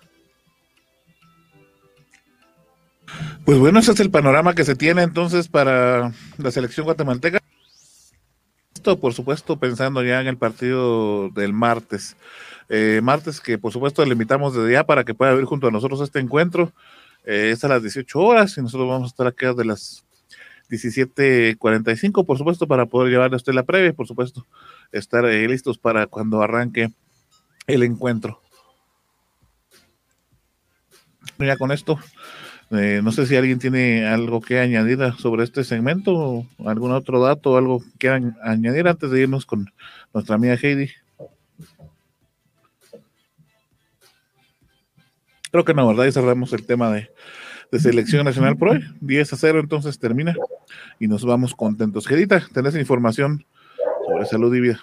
[3.45, 7.39] Pues bueno, ese es el panorama que se tiene entonces para la selección guatemalteca.
[8.75, 12.17] Esto, por supuesto, pensando ya en el partido del martes.
[12.67, 15.71] Eh, martes que por supuesto le invitamos desde ya para que pueda ver junto a
[15.71, 16.73] nosotros este encuentro.
[17.23, 20.03] Eh, es a las 18 horas y nosotros vamos a estar aquí de las
[20.69, 24.45] 17.45, por supuesto, para poder llevarle a usted la previa, por supuesto,
[24.91, 26.91] estar eh, listos para cuando arranque
[27.67, 28.41] el encuentro.
[31.39, 31.99] Ya con esto,
[32.71, 37.57] eh, no sé si alguien tiene algo que añadir sobre este segmento, algún otro dato,
[37.57, 39.71] algo que quieran añadir antes de irnos con
[40.13, 40.89] nuestra amiga Heidi.
[45.51, 46.05] Creo que no, ¿verdad?
[46.05, 47.09] Y cerramos el tema de,
[47.71, 48.83] de selección nacional por hoy.
[49.01, 50.35] 10 a 0 entonces termina
[50.99, 52.07] y nos vamos contentos.
[52.07, 53.45] Gerita, tenés información
[54.07, 54.79] sobre salud y vida.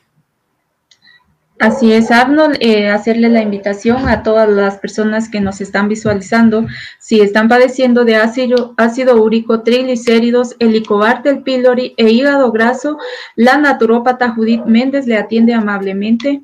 [1.60, 6.66] Así es, Arnold, eh, hacerle la invitación a todas las personas que nos están visualizando,
[6.98, 12.98] si están padeciendo de ácido, ácido úrico, triglicéridos, helicobacter pylori e hígado graso,
[13.36, 16.42] la naturópata Judith Méndez le atiende amablemente.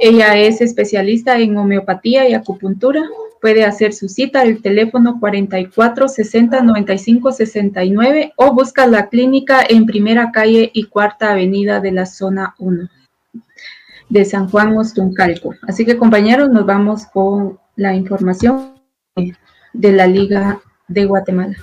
[0.00, 3.02] Ella es especialista en homeopatía y acupuntura
[3.46, 9.86] puede hacer su cita al teléfono 44 60 95 69 o busca la clínica en
[9.86, 12.88] Primera Calle y Cuarta Avenida de la Zona 1
[14.08, 15.54] de San Juan Ostuncalco.
[15.62, 18.80] Así que compañeros, nos vamos con la información
[19.72, 21.56] de la Liga de Guatemala.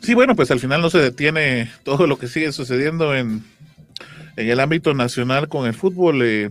[0.00, 3.42] Sí, bueno, pues al final no se detiene todo lo que sigue sucediendo en,
[4.36, 6.22] en el ámbito nacional con el fútbol.
[6.22, 6.50] Eh,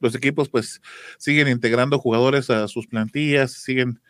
[0.00, 0.80] los equipos pues
[1.18, 4.00] siguen integrando jugadores a sus plantillas, siguen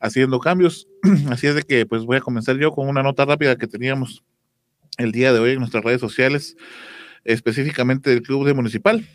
[0.00, 0.88] haciendo cambios.
[1.30, 4.22] Así es de que pues voy a comenzar yo con una nota rápida que teníamos
[4.98, 6.56] el día de hoy en nuestras redes sociales,
[7.24, 9.06] específicamente del Club de Municipal.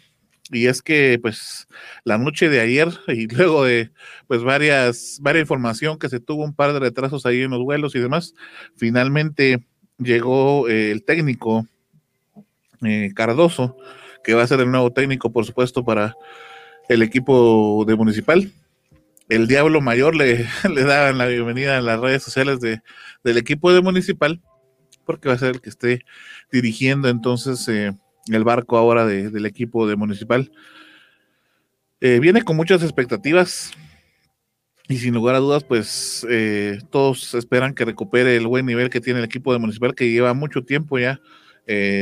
[0.49, 1.67] y es que pues
[2.05, 3.91] la noche de ayer y luego de
[4.27, 7.95] pues varias, varias información que se tuvo un par de retrasos ahí en los vuelos
[7.95, 8.33] y demás,
[8.75, 9.63] finalmente
[9.99, 11.67] llegó eh, el técnico
[12.83, 13.77] eh, Cardoso,
[14.27, 16.17] que va a ser el nuevo técnico, por supuesto, para
[16.89, 18.51] el equipo de Municipal.
[19.29, 22.81] El Diablo Mayor le, le daban la bienvenida en las redes sociales de,
[23.23, 24.41] del equipo de Municipal,
[25.05, 26.01] porque va a ser el que esté
[26.51, 27.95] dirigiendo entonces eh,
[28.27, 30.51] el barco ahora del equipo de Municipal.
[32.01, 33.71] Eh, viene con muchas expectativas
[34.89, 38.99] y sin lugar a dudas, pues eh, todos esperan que recupere el buen nivel que
[38.99, 41.21] tiene el equipo de Municipal, que lleva mucho tiempo ya,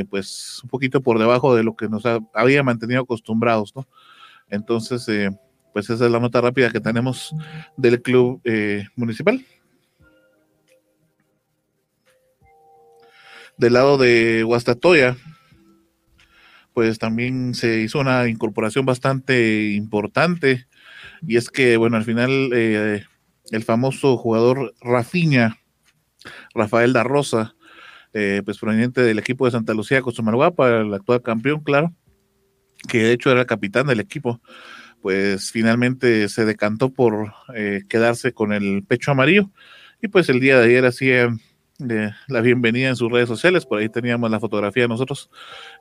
[0.09, 3.87] pues un poquito por debajo de lo que nos había mantenido acostumbrados, ¿no?
[4.49, 5.07] Entonces,
[5.73, 7.33] pues esa es la nota rápida que tenemos
[7.77, 8.41] del club
[8.95, 9.43] municipal.
[13.57, 15.15] Del lado de Guastatoya,
[16.75, 20.67] pues también se hizo una incorporación bastante importante.
[21.25, 23.05] Y es que, bueno, al final eh,
[23.49, 25.57] el famoso jugador Rafiña,
[26.53, 27.54] Rafael da Rosa,
[28.15, 30.01] eh, pues proveniente del equipo de Santa Lucía
[30.55, 31.93] para el actual campeón, claro,
[32.87, 34.41] que de hecho era capitán del equipo,
[35.01, 39.51] pues finalmente se decantó por eh, quedarse con el pecho amarillo.
[40.01, 41.29] Y pues el día de ayer hacía
[41.77, 43.65] de la bienvenida en sus redes sociales.
[43.65, 45.29] Por ahí teníamos la fotografía de nosotros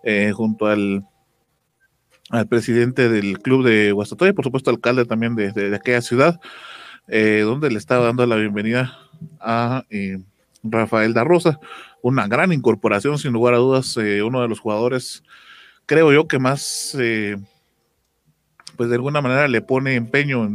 [0.02, 1.06] eh, junto al,
[2.30, 6.40] al presidente del club de Guastatoya, por supuesto alcalde también de, aquella ciudad,
[7.06, 8.98] eh, donde le estaba dando la bienvenida
[9.40, 10.18] a eh,
[10.62, 11.60] Rafael da Rosa,
[12.04, 15.22] una gran incorporación, sin lugar a dudas, uno de los jugadores,
[15.86, 16.94] creo yo, que más
[18.76, 20.46] pues de alguna manera le pone empeño,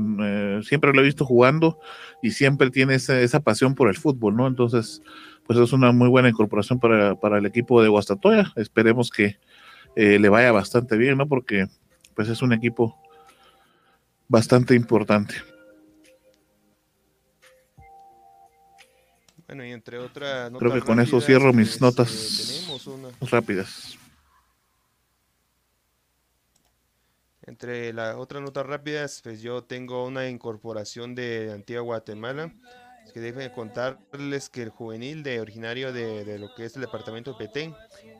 [0.61, 1.79] siempre lo he visto jugando
[2.21, 4.45] y siempre tiene esa, esa, pasión por el fútbol, ¿no?
[4.45, 5.01] Entonces,
[5.47, 8.53] pues es una muy buena incorporación para, el equipo de Guastatoya.
[8.55, 9.39] Esperemos que
[9.95, 11.27] eh, le vaya bastante bien, ¿no?
[11.27, 11.65] Porque
[12.13, 12.95] pues es un equipo
[14.27, 15.35] bastante importante.
[19.49, 23.97] Bueno, y entre otras Creo que con eso cierro mis pues, notas eh, rápidas.
[27.41, 32.53] Entre las otras notas rápidas, pues yo tengo una incorporación de Antigua Guatemala
[33.11, 37.39] que deben contarles que el juvenil de originario de, lo que es el departamento de
[37.39, 37.75] Petén,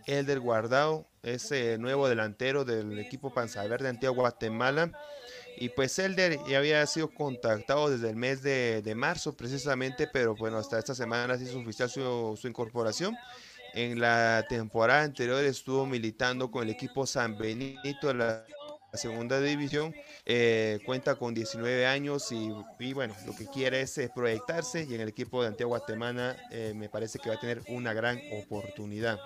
[0.07, 4.91] Elder Guardado, es el nuevo delantero del equipo Panza Verde de Antigua Guatemala.
[5.59, 10.57] Y pues Elder ya había sido contactado desde el mes de, marzo precisamente, pero bueno,
[10.57, 13.15] hasta esta semana se hizo oficial su, su incorporación.
[13.73, 18.45] En la temporada anterior estuvo militando con el equipo San Benito de la
[18.91, 19.93] la segunda división,
[20.25, 22.49] eh, cuenta con 19 años y,
[22.93, 26.73] bueno, lo que quiere es eh, proyectarse y en el equipo de Antigua Guatemala eh,
[26.75, 29.19] me parece que va a tener una gran oportunidad.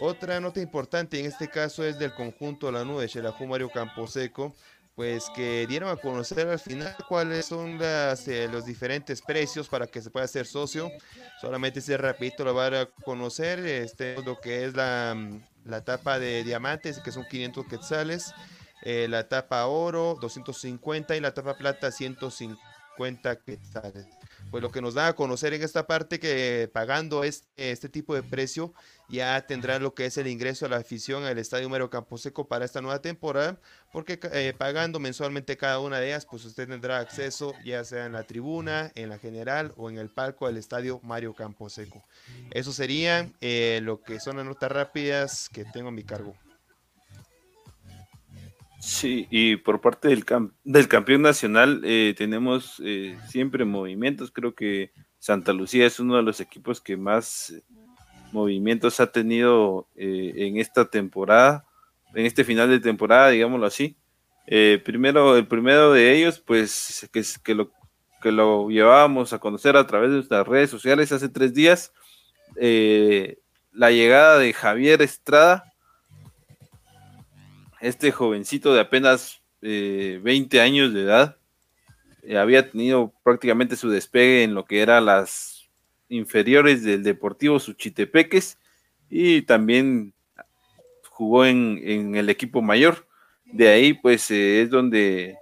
[0.00, 4.54] Otra nota importante en este caso es del conjunto La Nube, Xelajú Mario Camposeco,
[5.00, 10.02] pues que dieron a conocer al final cuáles son las, los diferentes precios para que
[10.02, 10.92] se pueda hacer socio.
[11.40, 15.16] Solamente si repito lo van a conocer, este, lo que es la,
[15.64, 18.34] la tapa de diamantes, que son 500 quetzales.
[18.82, 22.60] Eh, la tapa oro 250 y la tapa plata 150
[23.44, 24.06] quetzales.
[24.50, 28.14] Pues lo que nos da a conocer en esta parte que pagando este, este tipo
[28.14, 28.74] de precio
[29.08, 32.64] ya tendrá lo que es el ingreso a la afición al Estadio Mario Camposeco para
[32.64, 33.58] esta nueva temporada,
[33.92, 38.12] porque eh, pagando mensualmente cada una de ellas, pues usted tendrá acceso ya sea en
[38.12, 42.02] la tribuna, en la general o en el palco del Estadio Mario Camposeco.
[42.50, 46.34] Eso sería eh, lo que son las notas rápidas que tengo a mi cargo.
[48.80, 50.24] Sí, y por parte del,
[50.64, 54.32] del campeón nacional eh, tenemos eh, siempre movimientos.
[54.32, 57.54] Creo que Santa Lucía es uno de los equipos que más
[58.32, 61.66] movimientos ha tenido eh, en esta temporada,
[62.14, 63.96] en este final de temporada, digámoslo así.
[64.46, 67.06] primero, el primero de ellos, pues
[67.44, 67.70] que, lo,
[68.22, 71.92] que lo llevábamos a conocer a través de nuestras redes sociales hace tres días,
[73.72, 75.69] la llegada de Javier Estrada
[77.80, 81.36] este jovencito de apenas 20 eh, años de edad
[82.22, 85.68] eh, había tenido prácticamente su despegue en lo que eran las
[86.08, 88.58] inferiores del Deportivo Suchitepeques
[89.08, 90.14] y también
[91.08, 93.06] jugó en, el equipo mayor.
[93.44, 95.36] De ahí pues eh, es donde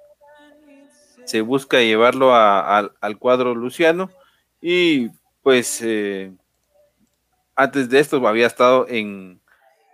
[1.25, 4.11] se busca llevarlo al cuadro luciano
[4.63, 5.09] y
[5.43, 5.83] pues
[7.55, 9.41] antes de esto había estado en,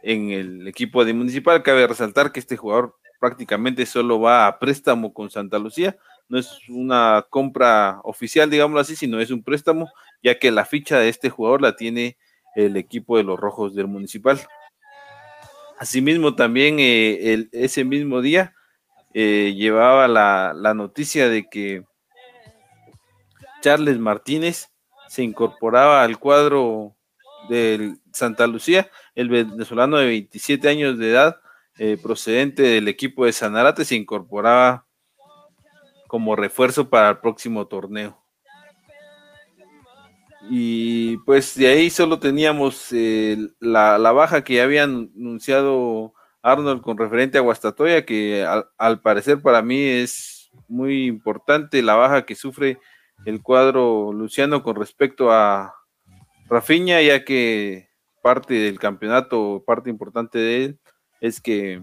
[0.05, 1.63] en el equipo de Municipal.
[1.63, 5.97] Cabe resaltar que este jugador prácticamente solo va a préstamo con Santa Lucía.
[6.29, 9.91] No es una compra oficial, digámoslo así, sino es un préstamo,
[10.23, 12.19] ya que la ficha de este jugador la tiene
[12.55, 14.41] el equipo de los Rojos del Municipal.
[15.79, 18.55] Asimismo, también eh, ese mismo día
[19.13, 21.85] eh, llevaba la, la, noticia de que
[23.61, 24.71] Charles Martínez
[25.09, 26.97] se incorporaba al cuadro
[27.49, 31.41] del Santa Lucía, el venezolano de 27 años de edad,
[31.79, 34.87] eh, procedente del equipo de Sanarate, se incorporaba
[36.09, 38.25] como refuerzo para el próximo torneo.
[40.51, 46.13] Y pues de ahí solo teníamos eh, la, baja que había anunciado
[46.43, 48.47] Arnold con referente a Guastatoya, que
[48.79, 52.79] al, parecer para mí es muy importante la baja que sufre
[53.25, 55.75] el cuadro Luciano con respecto a
[56.47, 57.89] Rafiña, ya que
[58.25, 60.79] parte del campeonato, parte importante de él,
[61.21, 61.83] es que,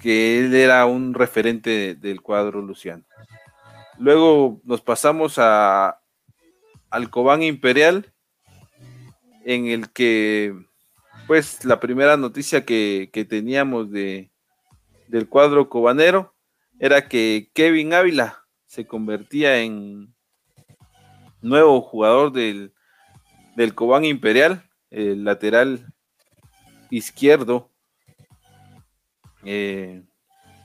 [0.00, 3.02] que él era un referente del cuadro Luciano.
[3.98, 6.00] Luego nos pasamos a
[6.90, 8.14] al Cobán Imperial,
[9.44, 10.54] en el que,
[11.26, 14.30] pues, la primera noticia que, que teníamos de,
[15.08, 16.36] del cuadro cobanero
[16.78, 20.14] era que Kevin Ávila se convertía en
[21.42, 22.72] nuevo jugador del,
[23.56, 25.92] del Cobán Imperial, el lateral
[26.90, 27.70] izquierdo
[29.44, 30.02] eh,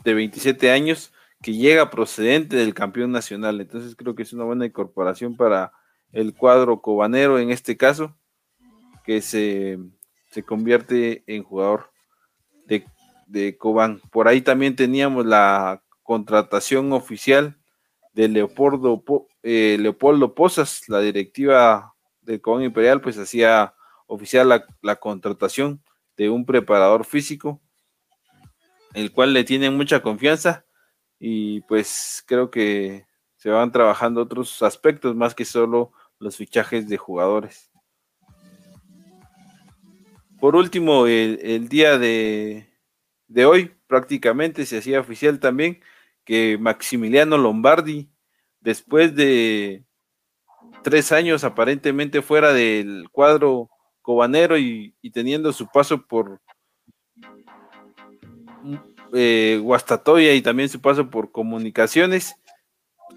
[0.03, 3.59] de 27 años que llega procedente del campeón nacional.
[3.59, 5.73] Entonces creo que es una buena incorporación para
[6.11, 8.15] el cuadro cobanero en este caso,
[9.03, 9.77] que se,
[10.31, 11.91] se convierte en jugador
[12.65, 12.85] de,
[13.27, 13.99] de Cobán.
[14.11, 17.57] Por ahí también teníamos la contratación oficial
[18.13, 19.03] de Leopoldo,
[19.41, 23.73] eh, Leopoldo Pozas, la directiva del Cobán Imperial, pues hacía
[24.07, 25.83] oficial la, contratación
[26.17, 27.61] de un preparador físico,
[28.93, 30.65] el cual le tienen mucha confianza
[31.19, 36.97] y pues creo que se van trabajando otros aspectos más que solo los fichajes de
[36.97, 37.71] jugadores.
[40.39, 42.69] Por último, el, día de,
[43.27, 45.81] de, hoy prácticamente se hacía oficial también
[46.25, 48.09] que Maximiliano Lombardi,
[48.59, 49.85] después de
[50.83, 53.69] tres años aparentemente fuera del cuadro
[54.03, 56.39] cobanero y, teniendo su paso por
[59.13, 62.35] eh, Guastatoya y también su paso por comunicaciones,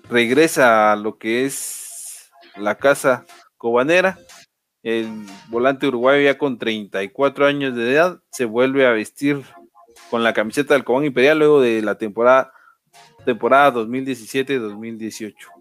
[0.08, 3.26] regresa a lo que es la casa
[3.58, 4.18] cobanera.
[4.82, 5.08] El
[5.48, 9.42] volante uruguayo ya con 34 años de edad se vuelve a vestir
[10.10, 12.52] con la camiseta del Cobán Imperial luego de la temporada,
[13.24, 15.55] temporada 2017-2018.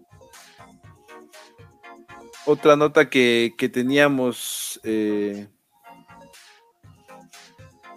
[2.48, 5.48] Otra nota que, teníamos eh,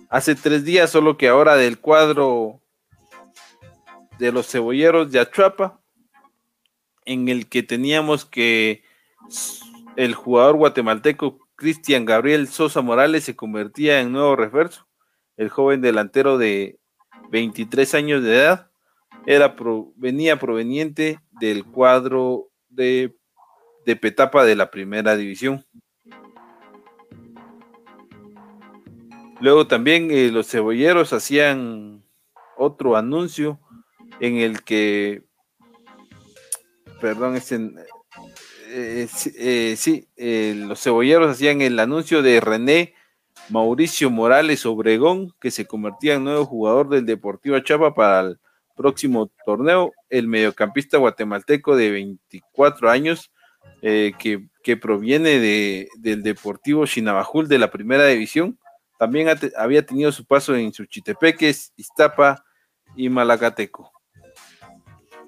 [0.10, 2.60] hace tres días, solo que ahora del cuadro
[4.18, 5.80] de los cebolleros de Achuapa,
[7.06, 8.84] en el que teníamos que
[9.96, 14.88] el jugador guatemalteco Cristian Gabriel Sosa Morales se convertía en nuevo refuerzo.
[15.38, 16.80] El joven delantero de
[17.30, 18.72] 23 años de edad
[19.28, 19.56] era
[19.96, 23.19] venía proveniente del cuadro de,
[23.86, 25.66] de Petapa de la primera división.
[29.42, 32.04] Luego también eh, los cebolleros hacían
[32.58, 33.60] otro anuncio
[34.20, 35.24] en el que,
[37.00, 37.56] perdón, este,
[38.68, 39.08] eh,
[39.38, 42.94] eh, sí, los cebolleros hacían el anuncio de René
[43.50, 48.40] Mauricio Morales Obregón, que se convertía en nuevo jugador del Deportivo Chapa para el
[48.76, 49.94] próximo torneo.
[50.10, 53.32] El mediocampista guatemalteco de 24 años,
[53.82, 58.60] que, proviene de, del Deportivo Chinabajul de la primera división,
[59.00, 62.44] también había tenido su paso en Suchitepeques, Iztapa
[62.96, 63.92] y Malacateco.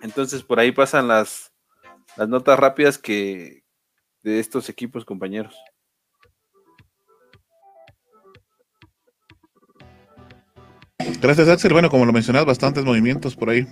[0.02, 1.54] Entonces por ahí pasan las,
[2.18, 3.64] las notas rápidas que
[4.24, 5.56] de estos equipos, compañeros.
[11.22, 11.74] Gracias, Axel.
[11.74, 13.68] Bueno, como lo mencionas, bastantes movimientos por ahí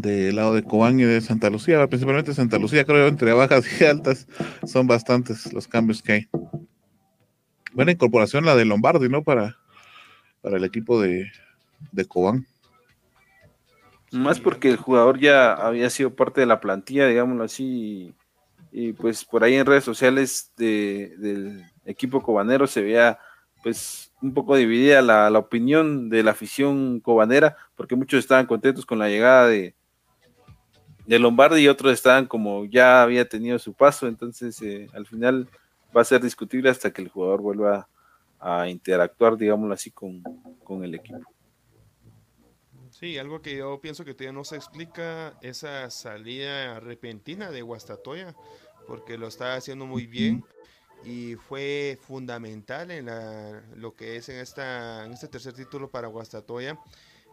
[0.00, 3.84] del lado de Cobán y de Santa Lucía, principalmente Santa Lucía, creo entre bajas y
[3.84, 4.26] altas
[4.66, 6.28] son bastantes los cambios que hay.
[7.72, 9.22] Buena incorporación la de Lombardi, ¿no?
[9.22, 9.56] Para,
[10.42, 11.30] para el equipo de,
[11.92, 12.46] de Cobán.
[14.12, 18.12] Más porque el jugador ya había sido parte de la plantilla, digámoslo así,
[18.72, 23.18] y, pues por ahí en redes sociales del equipo cobanero se veía
[23.62, 28.98] pues un poco dividida la, opinión de la afición cobanera, porque muchos estaban contentos con
[28.98, 29.74] la llegada de,
[31.10, 35.48] de Lombardi y otros estaban como ya había tenido su paso, entonces eh, al final
[35.94, 37.88] va a ser discutible hasta que el jugador vuelva
[38.38, 40.22] a interactuar, digámoslo así, con,
[40.62, 41.18] con el equipo.
[42.90, 48.36] Sí, algo que yo pienso que todavía no se explica, esa salida repentina de Guastatoya,
[48.86, 50.44] porque lo está haciendo muy bien
[51.04, 53.10] y fue fundamental en
[53.74, 56.78] lo que es en, esta, en este tercer título para Guastatoya.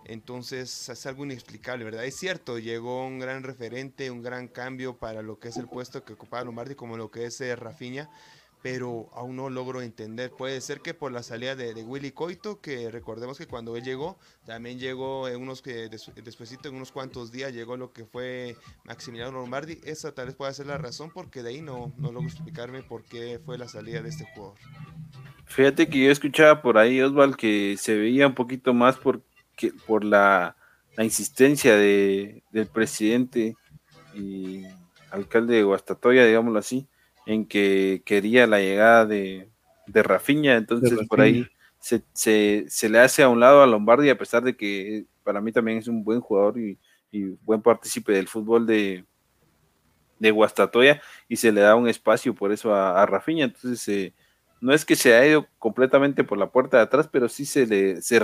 [0.08, 2.06] Entonces es algo inexplicable, ¿verdad?
[2.06, 6.06] Es cierto, llegó un gran referente, un gran cambio para lo que es el puesto
[6.06, 8.10] que ocupaba Lombardi, como lo que es eh, Rafiña,
[8.62, 10.32] pero aún no logro entender.
[10.32, 14.18] Puede ser que por la salida de, Willy Coito, que recordemos que cuando él llegó,
[14.46, 18.56] también llegó en unos que después en unos cuantos días llegó lo que fue
[18.86, 19.80] Maximiliano Lombardi.
[19.84, 23.04] Esa tal vez pueda ser la razón, porque de ahí no, no logro explicarme por
[23.04, 24.58] qué fue la salida de este jugador.
[25.48, 29.22] Fíjate que yo escuchaba por ahí, Osval, que se veía un poquito más por
[29.58, 30.56] que por la,
[31.00, 33.56] insistencia de, del presidente
[34.16, 34.64] y
[35.12, 36.88] alcalde de Guastatoya, digámoslo así,
[37.26, 39.52] en que quería la llegada de,
[39.86, 41.46] de Rafiña, entonces por ahí
[41.80, 42.04] se,
[42.68, 45.78] se, le hace a un lado a Lombardi, a pesar de que para mí también
[45.78, 46.80] es un buen jugador y,
[47.42, 49.04] buen partícipe del fútbol de,
[50.20, 54.14] de Guastatoya, y se le da un espacio por eso a, a Rafiña, entonces eh,
[54.62, 57.66] no es que se haya ido completamente por la puerta de atrás, pero sí se
[57.66, 58.20] le, se,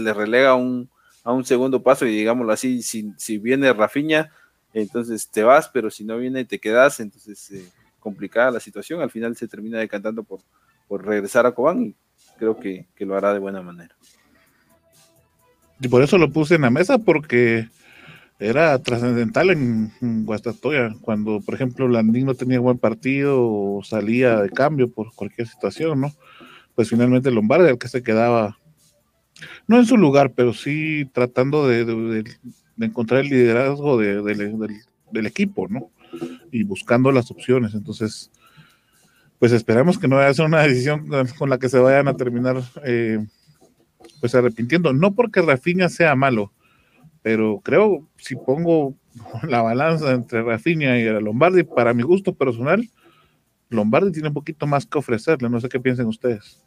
[0.00, 0.90] le relega un,
[1.24, 4.32] a un segundo paso y digámoslo así, si, si viene Rafiña,
[4.74, 7.68] entonces te vas, pero si no viene te quedas, entonces eh,
[7.98, 10.40] complicada la situación, al final se termina decantando por,
[10.86, 11.94] por regresar a Cobán y
[12.38, 13.94] creo que, que lo hará de buena manera.
[15.80, 17.68] Y por eso lo puse en la mesa, porque
[18.38, 24.50] era trascendental en, Guastatoya, cuando por ejemplo Landín no tenía buen partido o salía de
[24.50, 26.12] cambio por cualquier situación, ¿no?
[26.74, 28.58] Pues finalmente Lombardi el que se quedaba,
[29.66, 32.24] no en su lugar, pero sí tratando de,
[32.80, 35.90] encontrar el liderazgo del, equipo, ¿no?
[36.52, 37.74] Y buscando las opciones.
[37.74, 38.30] Entonces,
[39.40, 42.16] pues esperamos que no vaya a ser una decisión con la que se vayan a
[42.16, 43.18] terminar eh,
[44.20, 44.92] pues arrepintiendo.
[44.92, 46.52] No porque Rafinha sea malo,
[47.28, 48.94] pero creo, si pongo
[49.46, 52.88] la balanza entre Rafinha y Lombardi, para mi gusto personal,
[53.68, 56.64] Lombardi tiene un poquito más que ofrecerle, no sé qué piensen ustedes.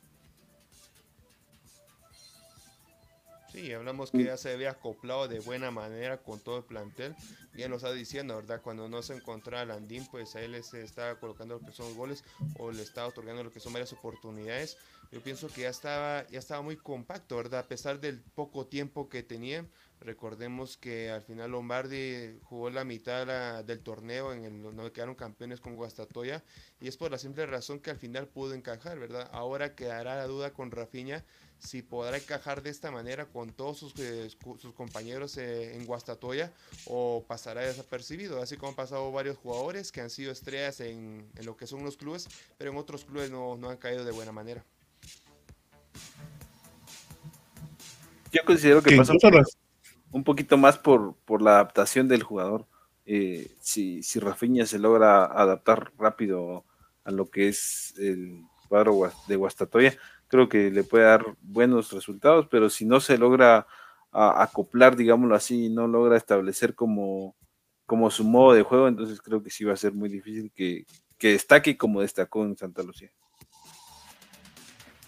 [3.51, 7.15] Sí, hablamos que ya se había acoplado de buena manera con todo el plantel.
[7.53, 8.61] Bien lo está diciendo, ¿verdad?
[8.61, 12.23] Cuando no se encontraba Landín, pues a él se estaba colocando lo que son goles
[12.59, 14.77] o le estaba otorgando lo que son varias oportunidades.
[15.11, 17.61] Yo pienso que ya estaba, ya estaba muy compacto, ¿verdad?
[17.61, 19.65] A pesar del poco tiempo que tenía,
[20.01, 25.61] Recordemos que al final Lombardi jugó la mitad del torneo en el donde quedaron campeones
[25.61, 26.43] con Guastatoya
[26.79, 29.29] y es por la simple razón que al final pudo encajar, ¿verdad?
[29.31, 31.23] Ahora quedará la duda con Rafiña
[31.59, 34.27] si podrá encajar de esta manera con todos sus, eh,
[34.57, 36.51] sus compañeros eh, en Guastatoya
[36.85, 41.55] o pasará desapercibido, así como han pasado varios jugadores que han sido estrellas en, lo
[41.55, 42.27] que son los clubes,
[42.57, 44.65] pero en otros clubes no, no han caído de buena manera.
[48.31, 49.13] Yo considero que pasó
[50.11, 52.67] un poquito más por, por la adaptación del jugador.
[53.05, 56.65] Eh, si, si Rafinha se logra adaptar rápido
[57.03, 59.97] a lo que es el cuadro de Guastatoya,
[60.27, 63.67] creo que le puede dar buenos resultados, pero si no se logra
[64.11, 67.35] acoplar, digámoslo así, no logra establecer como,
[67.85, 70.85] como su modo de juego, entonces creo que sí va a ser muy difícil que,
[71.17, 73.11] que destaque como destacó en Santa Lucía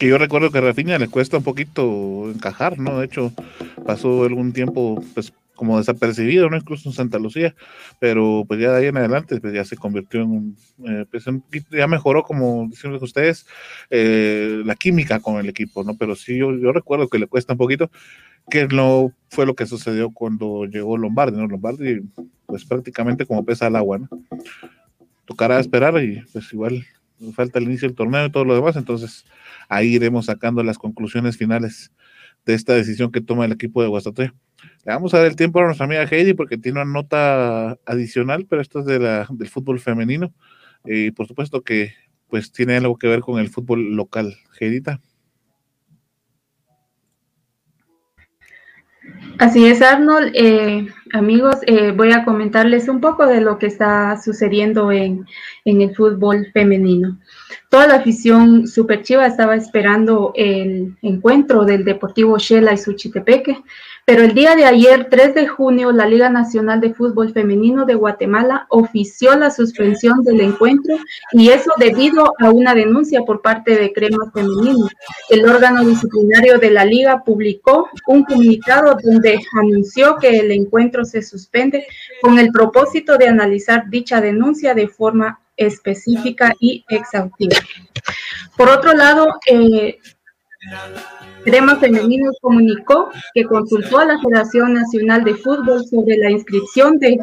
[0.03, 2.99] que yo recuerdo que a Rafinha le cuesta un poquito encajar, ¿no?
[2.99, 3.31] De hecho,
[3.85, 6.57] pasó algún tiempo, pues, como desapercibido, ¿no?
[6.57, 7.55] Incluso en Santa Lucía,
[8.01, 11.25] pero pues ya de ahí en adelante, pues ya se convirtió en un, eh, pues
[11.27, 11.41] un
[11.71, 13.45] ya mejoró, como dicen ustedes,
[13.91, 15.95] eh, la química con el equipo, ¿no?
[15.95, 17.89] Pero sí, yo, yo recuerdo que le cuesta un poquito,
[18.49, 21.47] que no fue lo que sucedió cuando llegó Lombardi, ¿no?
[21.47, 22.01] Lombardi,
[22.45, 24.09] pues prácticamente como pesa el agua, ¿no?
[25.23, 26.85] Tocará esperar y pues igual
[27.31, 29.25] falta el inicio del torneo y todo lo demás, entonces
[29.69, 31.91] ahí iremos sacando las conclusiones finales
[32.45, 34.33] de esta decisión que toma el equipo de Guastatoya.
[34.85, 38.45] Le vamos a dar el tiempo a nuestra amiga Heidi porque tiene una nota adicional,
[38.49, 40.33] pero esto es de la, del fútbol femenino
[40.85, 41.93] y por supuesto que
[42.27, 44.35] pues tiene algo que ver con el fútbol local.
[44.59, 44.99] Heidita.
[49.39, 50.31] Así es, Arnold.
[50.35, 55.25] Eh, amigos, eh, voy a comentarles un poco de lo que está sucediendo en,
[55.65, 57.17] en el fútbol femenino.
[57.69, 63.57] Toda la afición super chiva estaba esperando el encuentro del Deportivo Shela y Suchitepeque,
[64.05, 67.95] pero el día de ayer, 3 de junio, la Liga Nacional de Fútbol Femenino de
[67.95, 70.97] Guatemala ofició la suspensión del encuentro
[71.31, 74.89] y eso debido a una denuncia por parte de Crema Femenino.
[75.29, 81.21] El órgano disciplinario de la liga publicó un comunicado donde anunció que el encuentro se
[81.21, 81.87] suspende
[82.21, 87.57] con el propósito de analizar dicha denuncia de forma específica y exhaustiva.
[88.57, 89.99] Por otro lado, eh,
[91.43, 97.19] Crema Femenino comunicó que consultó a la Federación Nacional de Fútbol sobre la inscripción de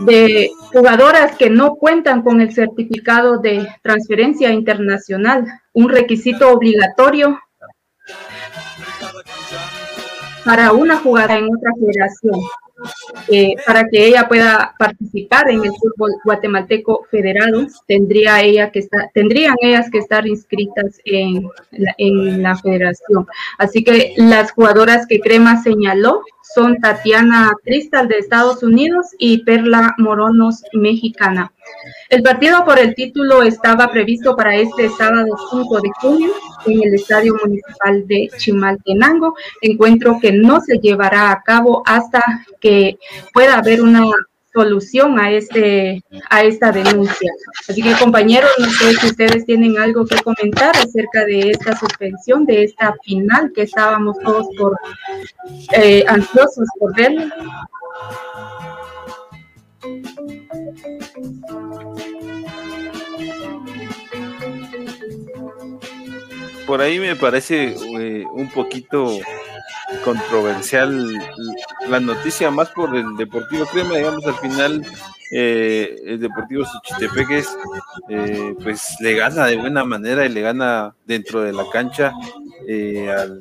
[0.00, 7.38] de jugadoras que no cuentan con el certificado de transferencia internacional, un requisito obligatorio
[10.44, 12.34] para una jugada en otra federación.
[13.28, 19.10] Eh, para que ella pueda participar en el fútbol guatemalteco federado, tendría ella que estar,
[19.14, 21.48] tendrían ellas que estar inscritas en
[21.98, 23.26] en la federación.
[23.58, 26.22] Así que las jugadoras que Crema señaló
[26.54, 31.52] son Tatiana Cristal de Estados Unidos y Perla Moronos mexicana.
[32.08, 36.32] El partido por el título estaba previsto para este sábado 5 de junio
[36.66, 42.22] en el Estadio Municipal de Chimaltenango, encuentro que no se llevará a cabo hasta
[42.60, 42.98] que
[43.32, 44.08] pueda haber una
[44.56, 47.30] solución a este a esta denuncia.
[47.68, 52.46] Así que compañeros, no sé si ustedes tienen algo que comentar acerca de esta suspensión,
[52.46, 54.78] de esta final que estábamos todos por
[55.72, 57.30] eh, ansiosos por ver.
[66.66, 69.18] Por ahí me parece eh, un poquito
[70.04, 71.12] controversial
[71.88, 74.84] la noticia, más por el Deportivo Crema, digamos, al final
[75.32, 77.48] eh, el Deportivo Suchitepeques
[78.08, 82.12] eh, pues le gana de buena manera y le gana dentro de la cancha
[82.68, 83.40] eh, al,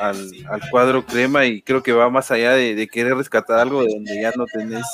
[0.00, 4.20] al, cuadro Crema y creo que va más allá de, querer rescatar algo de donde
[4.20, 4.86] ya no tenés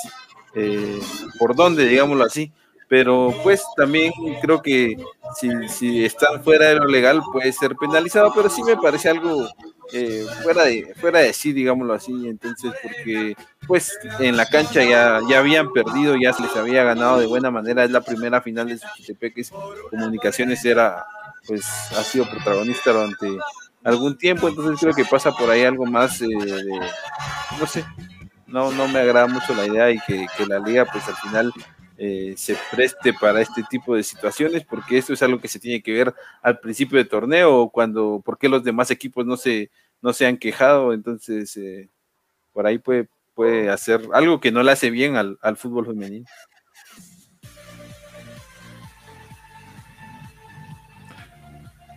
[1.38, 2.52] por dónde, digámoslo así
[2.90, 4.12] pero pues también
[4.42, 4.96] creo que
[5.36, 9.48] si, si están fuera de lo legal puede ser penalizado, pero sí me parece algo
[9.92, 13.36] eh, fuera, de, fuera de sí, digámoslo así, entonces porque
[13.68, 17.52] pues en la cancha ya, ya habían perdido, ya se les había ganado de buena
[17.52, 19.52] manera, es la primera final de Suchitepeques,
[19.88, 21.06] Comunicaciones era,
[21.46, 21.64] pues
[21.96, 23.28] ha sido protagonista durante
[23.84, 26.80] algún tiempo, entonces creo que pasa por ahí algo más eh, de,
[27.56, 27.84] no sé,
[28.48, 31.52] no, no me agrada mucho la idea y que, que la liga pues al final
[32.02, 35.82] eh, se preste para este tipo de situaciones, porque esto es algo que se tiene
[35.82, 39.70] que ver al principio del torneo, cuando, por qué los demás equipos no se,
[40.00, 41.90] no se han quejado, entonces eh,
[42.54, 46.24] por ahí puede, puede hacer algo que no le hace bien al, al fútbol femenino.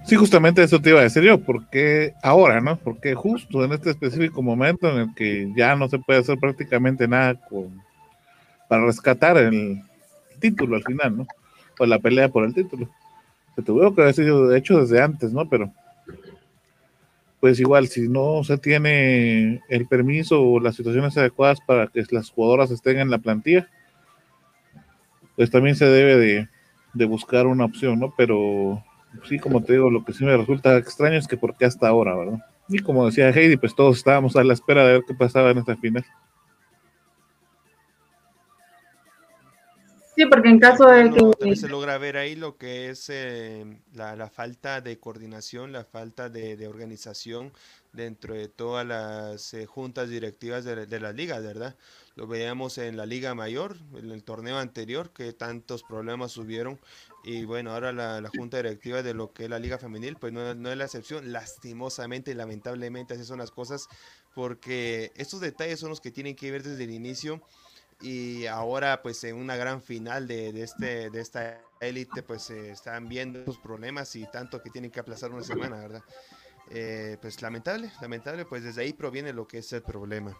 [0.06, 2.76] Sí, justamente eso te iba a decir yo, porque ahora, ¿no?
[2.76, 7.08] Porque justo en este específico momento en el que ya no se puede hacer prácticamente
[7.08, 7.82] nada con,
[8.68, 9.82] para rescatar el,
[10.44, 11.28] título al final, ¿no?
[11.80, 12.89] O la pelea por el título.
[13.56, 15.48] Se tuvo que haber sido hecho desde antes, ¿no?
[15.48, 15.72] Pero,
[17.39, 22.30] pues igual, si no se tiene el permiso o las situaciones adecuadas para que las
[22.30, 23.70] jugadoras estén en la plantilla,
[25.36, 26.50] pues también se debe de,
[26.94, 28.14] de buscar una opción, ¿no?
[28.18, 28.84] Pero
[29.28, 31.88] sí, como te digo, lo que sí me resulta extraño es que por qué hasta
[31.88, 32.39] ahora, ¿verdad?
[32.70, 35.60] Y como decía Heidi, pues todos estábamos a la espera de ver qué pasaba en
[35.60, 36.06] esta final.
[40.16, 41.55] Sí, porque en caso de que...
[41.55, 46.68] Se logra ver ahí lo que es eh, la, falta de coordinación, la falta de,
[46.68, 47.51] organización
[47.93, 51.76] dentro de todas las eh, juntas directivas de, de las ligas, ¿verdad?
[52.16, 56.80] Lo veíamos en la Liga Mayor, en el torneo anterior, que tantos problemas hubieron.
[57.24, 60.53] Y bueno, ahora la, junta directiva de lo que es la Liga Femenil, pues no,
[60.53, 61.32] no es la excepción.
[61.32, 63.88] Lastimosamente y lamentablemente así son las cosas,
[64.36, 67.41] porque estos detalles son los que tienen que ver desde el inicio
[68.04, 73.08] y ahora pues en una gran final de, este, de esta élite pues se están
[73.08, 76.04] viendo los problemas y tanto que tienen que aplazar una semana, ¿verdad?
[76.70, 80.36] Eh, pues lamentable, lamentable, pues desde ahí proviene lo que es el problema.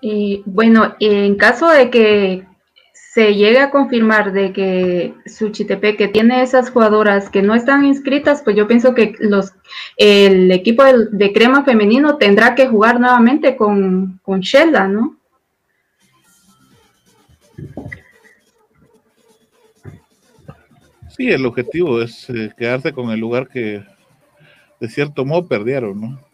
[0.00, 2.46] Y bueno, en caso de que
[3.12, 8.54] se llegue a confirmar de que Suchitepeque tiene esas jugadoras que no están inscritas, pues
[8.54, 9.54] yo pienso que los
[9.96, 14.42] el equipo de, crema femenino tendrá que jugar nuevamente con, con
[14.90, 15.16] ¿no?
[21.16, 23.82] Sí, el objetivo es eh, quedarse con el lugar que
[24.80, 26.27] de cierto modo perdieron, ¿no?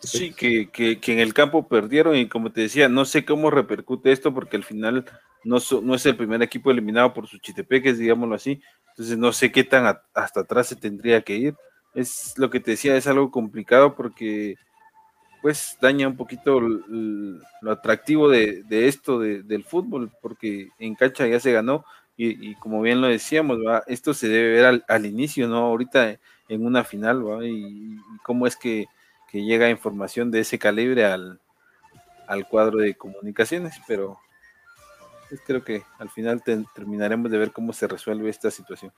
[0.00, 3.50] Sí, que, que, que, en el campo perdieron y como te decía, no sé cómo
[3.50, 5.04] repercute esto porque al final
[5.42, 8.60] no, no es el primer equipo eliminado por sus chitepeques, digámoslo así,
[8.90, 11.54] entonces no sé qué tan hasta atrás se tendría que ir.
[11.94, 14.56] Es lo que te decía, es algo complicado porque
[15.42, 21.52] pues daña un poquito lo atractivo de, esto del fútbol, porque en cancha ya se
[21.52, 21.84] ganó
[22.16, 26.18] y, como bien lo decíamos, esto se debe ver al, inicio, no ahorita
[26.48, 28.86] en una final, Y, cómo es que,
[29.32, 31.40] llega información de ese calibre al,
[32.26, 34.18] al cuadro de comunicaciones, pero
[35.28, 36.42] pues creo que al final
[36.74, 38.92] terminaremos de ver cómo se resuelve esta situación.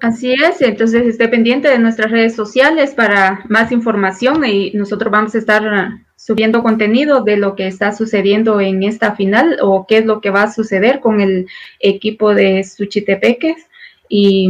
[0.00, 5.34] Así es, entonces esté pendiente de nuestras redes sociales para más información y nosotros vamos
[5.34, 10.06] a estar subiendo contenido de lo que está sucediendo en esta final o qué es
[10.06, 11.48] lo que va a suceder con el
[11.80, 13.66] equipo de Suchitepeques
[14.08, 14.48] y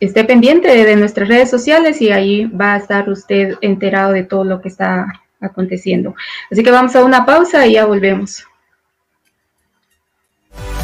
[0.00, 4.44] esté pendiente de nuestras redes sociales y ahí va a estar usted enterado de todo
[4.44, 5.06] lo que está
[5.40, 6.14] aconteciendo.
[6.50, 8.44] Así que vamos a una pausa y ya volvemos.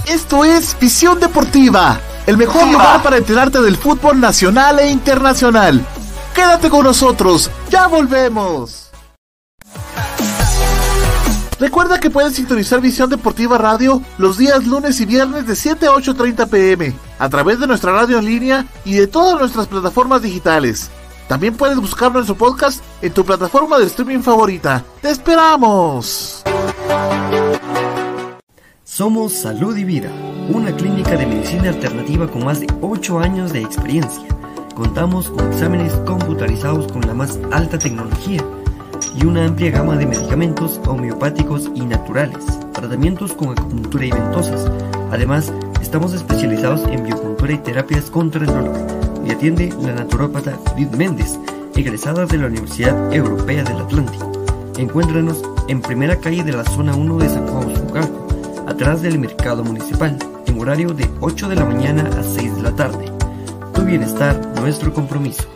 [0.06, 5.84] Esto es Visión Deportiva, el mejor lugar para enterarte del fútbol nacional e internacional.
[6.34, 8.85] Quédate con nosotros, ya volvemos.
[11.58, 15.90] Recuerda que puedes sintonizar Visión Deportiva Radio los días lunes y viernes de 7 a
[15.90, 20.90] 8.30 pm a través de nuestra radio en línea y de todas nuestras plataformas digitales.
[21.28, 24.84] También puedes buscar nuestro podcast en tu plataforma de streaming favorita.
[25.00, 26.42] ¡Te esperamos!
[28.84, 30.10] Somos Salud y Vida,
[30.50, 34.28] una clínica de medicina alternativa con más de 8 años de experiencia.
[34.74, 38.44] Contamos con exámenes computarizados con la más alta tecnología
[39.14, 44.70] y una amplia gama de medicamentos homeopáticos y naturales, tratamientos con acupuntura y ventosas.
[45.10, 48.76] Además, estamos especializados en biocultura y terapias contra el dolor
[49.26, 51.38] y atiende la naturópata Judith Méndez,
[51.74, 54.32] egresada de la Universidad Europea del Atlántico.
[54.78, 58.26] Encuéntranos en primera calle de la zona 1 de San Juan Usucalco,
[58.66, 60.16] atrás del mercado municipal,
[60.46, 63.10] en horario de 8 de la mañana a 6 de la tarde.
[63.74, 65.55] Tu bienestar, nuestro compromiso.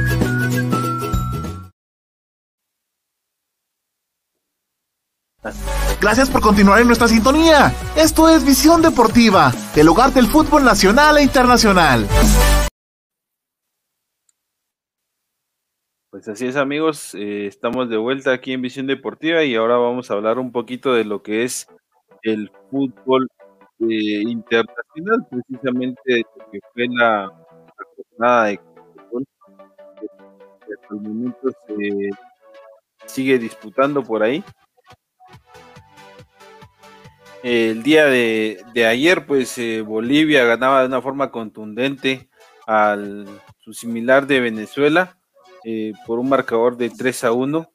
[5.99, 7.73] Gracias por continuar en nuestra sintonía.
[7.95, 12.07] Esto es Visión Deportiva, el hogar del fútbol nacional e internacional.
[16.11, 20.11] Pues así es amigos, eh, estamos de vuelta aquí en Visión Deportiva y ahora vamos
[20.11, 21.67] a hablar un poquito de lo que es
[22.21, 23.27] el fútbol
[23.79, 27.31] eh, internacional, precisamente de que fue la,
[27.95, 29.25] jornada de fútbol
[29.99, 32.09] que hasta momento se
[33.05, 34.43] sigue disputando por ahí.
[37.43, 42.29] El día de, ayer, pues eh, Bolivia ganaba de una forma contundente
[42.67, 43.27] al
[43.59, 45.17] su similar de Venezuela
[45.63, 47.71] eh, por un marcador de 3 a 1.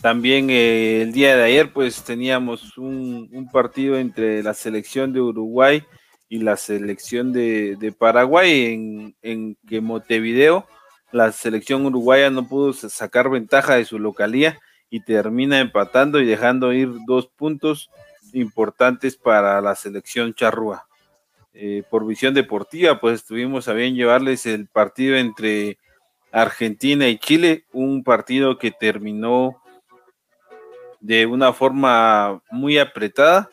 [0.00, 5.84] También eh, el día de ayer, pues teníamos un, partido entre la selección de Uruguay
[6.30, 10.66] y la selección de, Paraguay, en, en, que Montevideo,
[11.12, 14.58] la selección uruguaya no pudo sacar ventaja de su localía
[14.92, 17.90] y termina empatando y dejando ir dos puntos
[18.34, 20.86] importantes para la selección charrúa.
[21.54, 25.78] Eh, por visión deportiva, pues estuvimos a bien llevarles el partido entre
[26.30, 29.62] Argentina y Chile, un partido que terminó
[31.00, 33.48] de una forma muy apretada,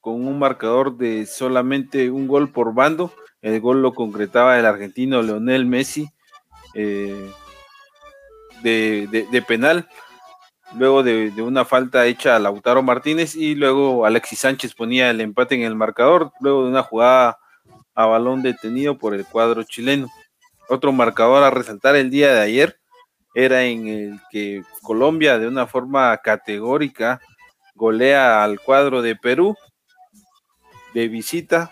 [0.00, 3.12] con un marcador de solamente un gol por bando.
[3.42, 6.08] El gol lo concretaba el argentino Leonel Messi
[6.72, 7.30] eh,
[8.62, 9.86] de, penal,
[10.74, 15.54] luego de, una falta hecha a Lautaro Martínez y luego Alexis Sánchez ponía el empate
[15.54, 17.38] en el marcador, luego de una jugada
[17.94, 20.08] a balón detenido por el cuadro chileno.
[20.68, 22.78] Otro marcador a resaltar el día de ayer
[23.34, 27.20] era en el que Colombia de una forma categórica
[27.74, 29.56] golea al cuadro de Perú
[30.94, 31.70] de visita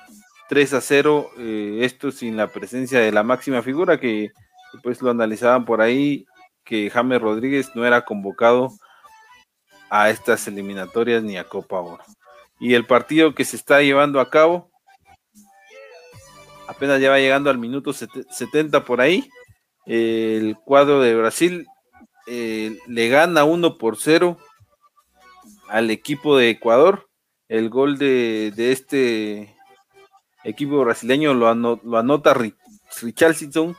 [0.49, 4.31] 3 a 0, eh, esto sin la presencia de la máxima figura que
[4.83, 6.27] pues lo analizaban por ahí
[6.65, 8.71] que James Rodríguez no era convocado
[9.95, 12.03] a estas eliminatorias ni a Copa Oro.
[12.59, 14.69] Y el partido que se está llevando a cabo
[16.67, 19.29] apenas ya va llegando al minuto 70 por ahí.
[19.87, 21.69] El cuadro de Brasil
[22.27, 24.37] eh, le gana 1 por 0
[25.69, 27.09] al equipo de Ecuador.
[27.47, 29.55] El gol de, este
[30.43, 32.35] equipo brasileño lo, lo anota
[33.01, 33.77] Richarlison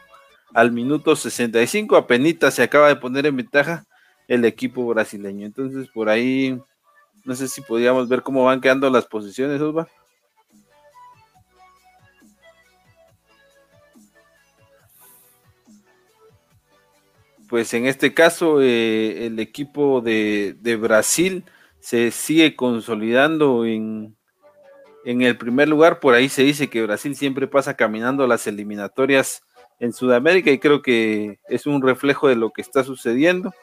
[0.53, 3.85] al minuto 65, apenas se acaba de poner en ventaja
[4.27, 5.45] el equipo brasileño.
[5.45, 6.59] Entonces, por ahí,
[7.23, 9.87] no sé si podríamos ver cómo van quedando las posiciones, Osva.
[17.47, 21.45] Pues en este caso, eh, el equipo de, de, Brasil
[21.79, 24.15] se sigue consolidando en,
[25.05, 25.99] en el primer lugar.
[25.99, 29.43] Por ahí se dice que Brasil siempre pasa caminando las eliminatorias
[29.79, 33.53] en Sudamérica y creo que es un reflejo de lo que está sucediendo.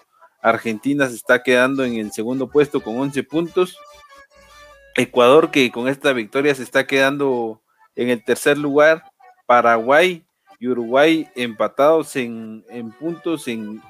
[0.43, 3.77] Argentina se está quedando en el segundo puesto con 11 puntos.
[4.97, 7.63] Ecuador que con esta victoria se está quedando
[7.95, 9.05] en el tercer lugar.
[9.47, 10.25] Paraguay
[10.59, 12.65] y Uruguay empatados en,
[12.99, 13.81] puntos en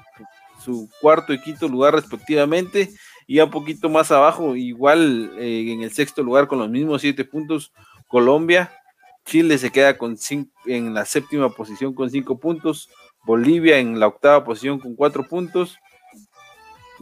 [0.63, 2.89] su cuarto y quinto lugar respectivamente.
[3.27, 7.23] Y un poquito más abajo, igual eh, en el sexto lugar con los mismos siete
[7.25, 7.71] puntos,
[8.07, 8.71] Colombia
[9.25, 10.17] Chile se queda con
[10.65, 12.89] en la séptima posición con cinco puntos.
[13.25, 15.77] Bolivia en la octava posición con cuatro puntos.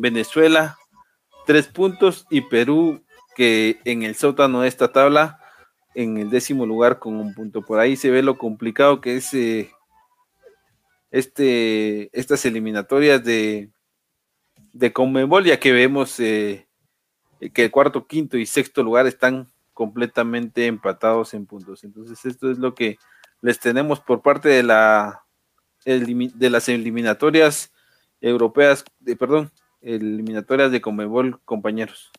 [0.02, 0.78] Venezuela,
[1.46, 2.26] tres puntos.
[2.30, 3.04] Y Perú,
[3.36, 5.40] que en el sótano de esta tabla,
[5.96, 7.62] en el décimo lugar con un punto.
[7.62, 9.72] Por ahí se ve lo complicado que es eh,
[11.12, 13.70] este, estas eliminatorias de,
[14.74, 16.68] de Conmebol, ya que vemos eh,
[17.54, 21.84] que el cuarto, quinto y sexto lugar están completamente empatados en puntos.
[21.84, 22.98] Entonces, esto es lo que
[23.42, 25.24] les tenemos por parte de la
[25.84, 27.74] de las eliminatorias
[28.22, 32.12] europeas, de, perdón, eliminatorias de Comebol, compañeros.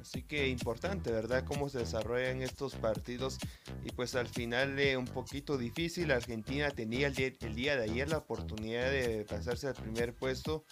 [0.00, 1.44] Así que importante, ¿verdad?
[1.44, 3.38] Cómo se desarrollan estos partidos.
[3.84, 6.10] Y pues al final eh, un poquito difícil.
[6.10, 10.64] Argentina tenía el día, el día, de ayer la oportunidad de pasarse al primer puesto.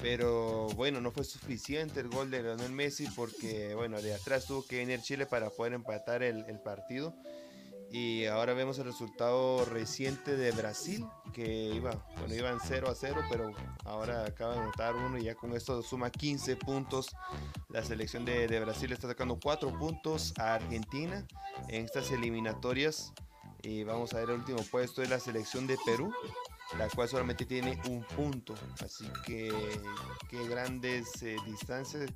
[0.00, 4.64] Pero bueno, no fue suficiente el gol de Lionel Messi porque bueno, de atrás tuvo
[4.64, 7.14] que venir Chile para poder empatar el, el partido.
[7.90, 13.20] Y ahora vemos el resultado reciente de Brasil, que iba, bueno, iban 0 a 0,
[13.30, 13.52] pero
[13.84, 17.14] ahora acaba de anotar uno y ya con esto suma 15 puntos.
[17.68, 21.26] La selección de, de Brasil está sacando 4 puntos a Argentina
[21.68, 23.12] en estas eliminatorias.
[23.62, 26.12] Y vamos a ver el último puesto de la selección de Perú,
[26.78, 28.54] la cual solamente tiene un punto.
[28.84, 29.52] Así que
[30.28, 32.10] qué grandes eh, distancias,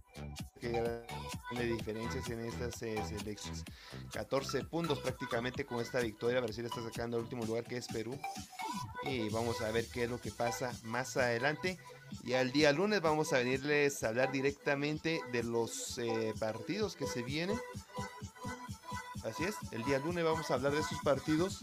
[0.60, 3.64] qué grandes diferencias en estas eh, selecciones.
[4.12, 6.40] 14 puntos prácticamente con esta victoria.
[6.40, 8.18] Brasil está sacando el último lugar que es Perú.
[9.04, 11.78] Y vamos a ver qué es lo que pasa más adelante.
[12.24, 17.06] Y al día lunes vamos a venirles a hablar directamente de los eh, partidos que
[17.06, 17.58] se vienen.
[19.24, 21.60] Así es, el día lunes vamos a hablar de esos partidos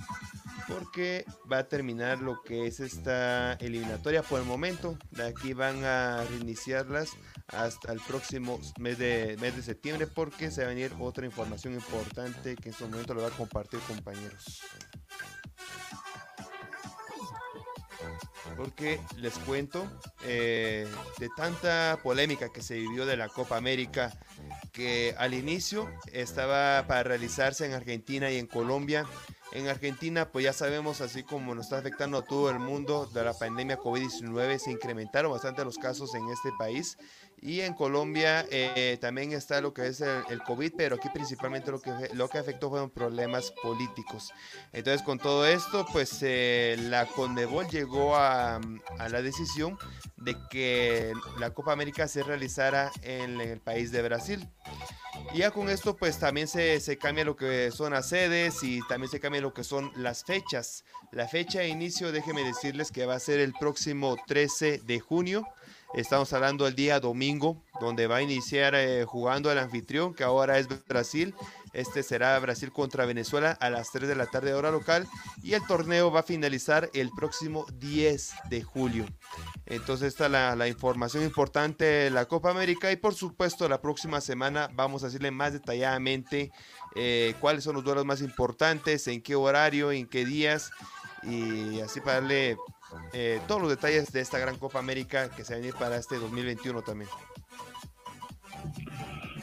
[0.67, 4.97] porque va a terminar lo que es esta eliminatoria por el momento.
[5.11, 7.11] De aquí van a reiniciarlas
[7.47, 11.73] hasta el próximo mes de, mes de septiembre porque se va a venir otra información
[11.73, 14.61] importante que en su momento lo va a compartir compañeros.
[18.55, 19.87] Porque les cuento
[20.23, 20.87] eh,
[21.19, 24.11] de tanta polémica que se vivió de la Copa América
[24.71, 29.05] que al inicio estaba para realizarse en Argentina y en Colombia
[29.57, 33.23] En Argentina, pues ya sabemos, así como nos está afectando a todo el mundo de
[33.23, 36.95] la pandemia COVID-19, se incrementaron bastante los casos en este país.
[37.39, 41.79] Y en Colombia eh, también está lo que es el, COVID, pero aquí principalmente lo
[41.79, 44.31] que, lo que afectó fueron problemas políticos.
[44.73, 49.77] Entonces con todo esto, pues eh, la Conmebol llegó a, a, la decisión
[50.15, 54.49] de que la Copa América se realizara en, el país de Brasil.
[55.33, 58.79] Y ya con esto pues también se, se, cambia lo que son las sedes y
[58.87, 60.83] también se cambia lo que son las fechas.
[61.11, 65.47] La fecha de inicio, déjenme decirles que va a ser el próximo 13 de junio
[65.93, 70.59] Estamos hablando del día domingo, donde va a iniciar eh, jugando el anfitrión, que ahora
[70.59, 71.33] es Brasil.
[71.73, 75.07] Este será Brasil contra Venezuela a las 3 de la tarde hora local.
[75.41, 79.05] Y el torneo va a finalizar el próximo 10 de julio.
[79.65, 82.91] Entonces esta es la, información importante de la Copa América.
[82.91, 86.51] Y por supuesto la próxima semana vamos a decirle más detalladamente
[86.95, 90.69] eh, cuáles son los duelos más importantes, en qué horario, en qué días.
[91.23, 92.57] Y así para darle
[93.13, 95.97] eh, todos los detalles de esta gran Copa América que se va a venir para
[95.97, 97.09] este 2021 también.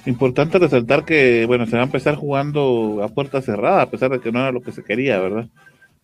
[0.06, 4.20] Importante resaltar que, bueno, se va a empezar jugando a puerta cerrada, a pesar de
[4.20, 5.48] que no era lo que se quería, ¿verdad?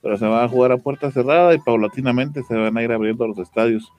[0.01, 3.27] Pero se va a jugar a puerta cerrada y paulatinamente se van a ir abriendo
[3.27, 3.93] los estadios.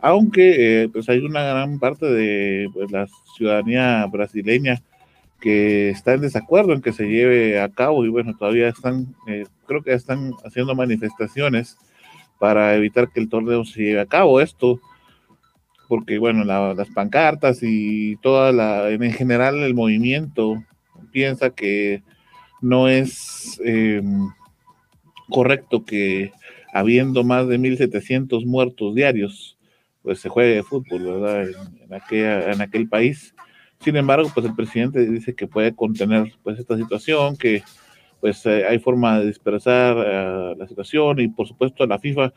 [0.00, 4.82] Aunque, eh, pues hay una gran parte de pues, la ciudadanía brasileña
[5.40, 9.44] que está en desacuerdo en que se lleve a cabo y bueno, todavía están, eh,
[9.66, 11.76] creo que están haciendo manifestaciones
[12.38, 14.40] para evitar que el torneo se lleve a cabo.
[14.40, 14.80] Esto,
[15.88, 20.62] porque bueno, las pancartas y toda la, en general el movimiento
[21.12, 22.02] piensa que
[22.60, 24.28] no es em,
[25.28, 26.32] correcto que
[26.72, 29.56] habiendo más de 1.700 muertos diarios,
[30.02, 31.48] pues se juegue fútbol, ¿verdad?
[31.48, 33.34] En, en aquel país.
[33.80, 37.62] Sin embargo, pues el presidente dice que puede contener pues esta situación, que
[38.24, 42.32] pues eh, hay forma de dispersar eh, la situación y por supuesto la FIFA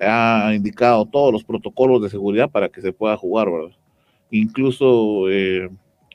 [0.00, 3.76] ha indicado todos los protocolos de seguridad para que se pueda jugar, ¿verdad?
[4.30, 5.68] Incluso eh,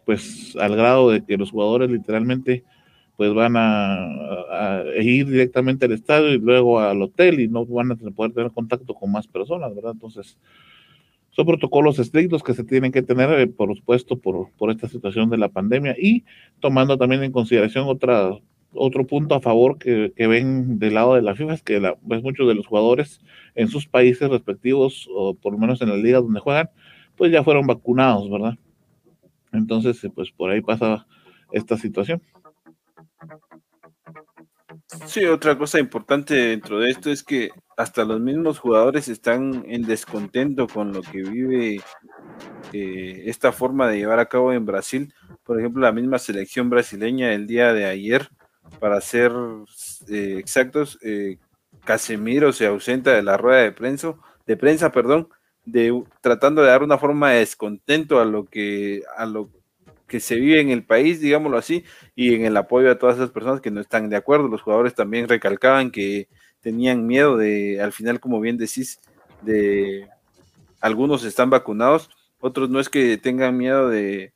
[0.06, 2.64] pues al grado de que los jugadores literalmente
[3.18, 7.96] pues van a, ir directamente al estadio y luego al hotel y no van a
[7.98, 9.92] poder tener contacto con más personas, ¿verdad?
[9.92, 10.38] Entonces,
[11.32, 15.38] son protocolos estrictos que se tienen que tener, por supuesto, por, por esta situación de
[15.38, 16.24] la pandemia y
[16.62, 18.32] tomando también en consideración otra
[18.74, 22.22] otro punto a favor que, ven del lado de la FIFA es que la, pues
[22.22, 23.22] muchos de los jugadores
[23.56, 26.70] en sus países respectivos, o por lo menos en la liga donde juegan,
[27.16, 28.58] pues ya fueron vacunados, ¿verdad?
[29.52, 31.08] Entonces, eh, pues por ahí pasa
[31.52, 32.22] esta situación.
[35.06, 39.84] Sí, otra cosa importante dentro de esto es que hasta los mismos jugadores están en
[39.84, 41.82] descontento con lo que vive
[42.74, 45.14] eh, esta forma de llevar a cabo en Brasil.
[45.44, 48.30] Por ejemplo, la misma selección brasileña el día de ayer
[48.80, 49.32] para ser
[50.10, 51.38] eh, exactos, eh,
[51.86, 54.16] Casemiro se ausenta de la rueda de prensa,
[54.46, 55.30] de prensa, perdón,
[55.66, 59.50] de tratando de dar una forma de descontento a lo que a lo
[60.08, 61.84] que se vive en el país, digámoslo así,
[62.16, 64.48] y en el apoyo a todas esas personas que no están de acuerdo.
[64.48, 66.30] Los jugadores también recalcaban que
[66.62, 69.00] tenían miedo de, al final, como bien decís,
[69.42, 70.08] de
[70.82, 72.10] algunos están vacunados,
[72.40, 74.34] otros no es que tengan miedo de,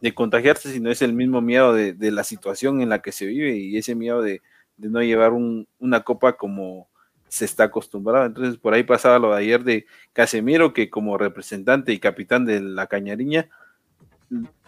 [0.00, 3.56] de contagiarse, sino es el mismo miedo de, la situación en la que se vive
[3.56, 4.42] y ese miedo de,
[4.76, 6.88] no llevar una copa como
[7.28, 8.26] se está acostumbrado.
[8.26, 12.60] Entonces, por ahí pasaba lo de ayer de Casemiro, que como representante y capitán de
[12.60, 13.48] la Cañariña,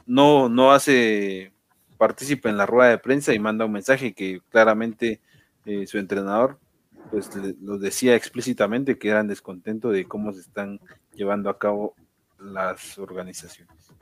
[0.07, 1.53] no, no hace
[1.97, 5.21] participa en la rueda de prensa y manda un mensaje que claramente
[5.65, 6.59] eh, su entrenador
[7.11, 7.31] pues
[7.63, 10.81] lo decía explícitamente que eran descontentos de cómo se están
[11.15, 11.95] llevando a cabo
[12.39, 13.93] las organizaciones.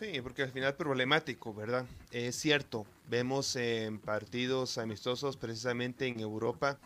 [0.00, 1.84] Sí, porque al final problemático, ¿verdad?
[2.10, 6.78] Es cierto, vemos en partidos amistosos precisamente en Europa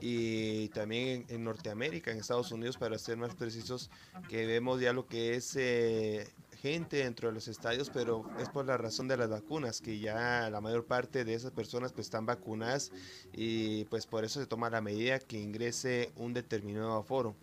[0.00, 3.90] y también en, Norteamérica, en Estados Unidos, para ser más precisos,
[4.30, 6.26] que vemos ya lo que es eh,
[6.62, 10.48] gente dentro de los estadios, pero es por la razón de las vacunas, que ya
[10.48, 12.92] la mayor parte de esas personas pues están vacunadas
[13.34, 17.36] y pues por eso se toma la medida que ingrese un determinado aforo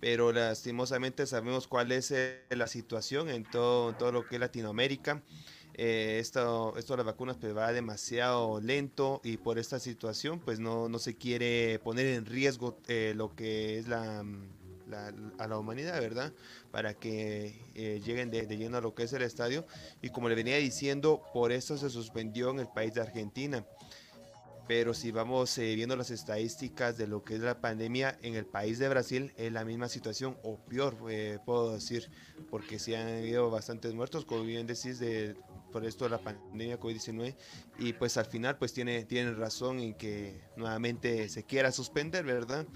[0.00, 5.22] pero lastimosamente sabemos cuál es eh, la situación en todo, todo lo que es Latinoamérica.
[5.74, 10.58] Eh, esto, esto de las vacunas pues va demasiado lento y por esta situación pues
[10.58, 14.24] no, no se quiere poner en riesgo eh, lo que es la,
[15.38, 16.32] a la humanidad, ¿verdad?
[16.70, 19.66] Para que lleguen de, de, lleno a lo que es el estadio.
[20.00, 23.66] Y como le venía diciendo, por eso se suspendió en el país de Argentina
[24.66, 28.46] pero si vamos eh, viendo las estadísticas de lo que es la pandemia en el
[28.46, 32.10] país de Brasil, es la misma situación, o peor, eh, puedo decir,
[32.50, 35.36] porque sí han habido bastantes muertos, como bien decís, de
[35.72, 37.36] por esto de la pandemia COVID-19
[37.78, 42.66] y pues al final pues tiene, tienen razón en que nuevamente se quiera suspender, ¿verdad?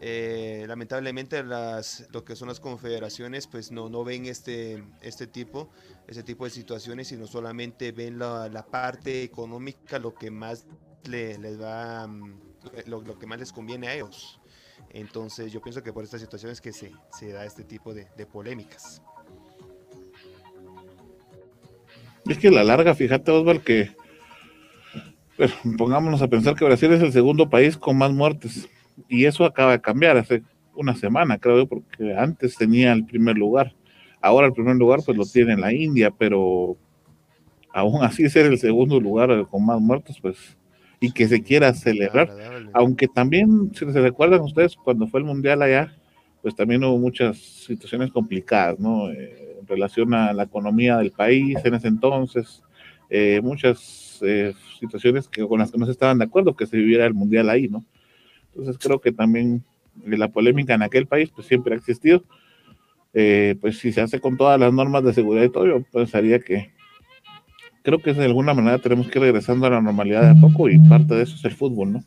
[0.00, 5.70] Eh, lamentablemente las, lo que son las confederaciones pues no, no ven este, este tipo,
[6.06, 10.66] este tipo de situaciones, sino solamente ven la, la parte económica, lo que más
[11.08, 12.40] le, les va, mm,
[12.86, 14.40] lo, lo, que más les conviene a ellos.
[14.90, 18.26] Entonces yo pienso que por estas situaciones que se, se da este tipo de, de
[18.26, 19.02] polémicas.
[22.26, 23.90] Es que la larga, fíjate Osvaldo, que
[25.36, 28.68] bueno, pongámonos a pensar que Brasil es el segundo país con más muertes
[29.08, 30.42] y eso acaba de cambiar hace
[30.74, 33.74] una semana, creo yo, porque antes tenía el primer lugar.
[34.20, 36.76] Ahora el primer lugar pues lo tiene la India, pero
[37.72, 40.56] aún así ser el segundo lugar con más muertos, pues,
[41.00, 42.30] y que se quiera celebrar.
[42.72, 45.94] Aunque también, si se recuerdan ustedes, cuando fue el Mundial allá,
[46.42, 49.10] pues también hubo muchas situaciones complicadas, ¿no?
[49.10, 52.62] Eh, en relación a la economía del país en ese entonces,
[53.08, 56.76] eh, muchas eh, situaciones que, con las que no se estaban de acuerdo que se
[56.76, 57.84] viviera el Mundial ahí, ¿no?
[58.48, 59.62] Entonces creo que también
[60.06, 62.24] la polémica en aquel país pues siempre ha existido.
[63.16, 66.40] Eh, pues si se hace con todas las normas de seguridad y todo, yo pensaría
[66.40, 66.72] que
[67.84, 70.70] creo que de alguna manera tenemos que ir regresando a la normalidad de a poco
[70.70, 72.04] y parte de eso es el fútbol, ¿no?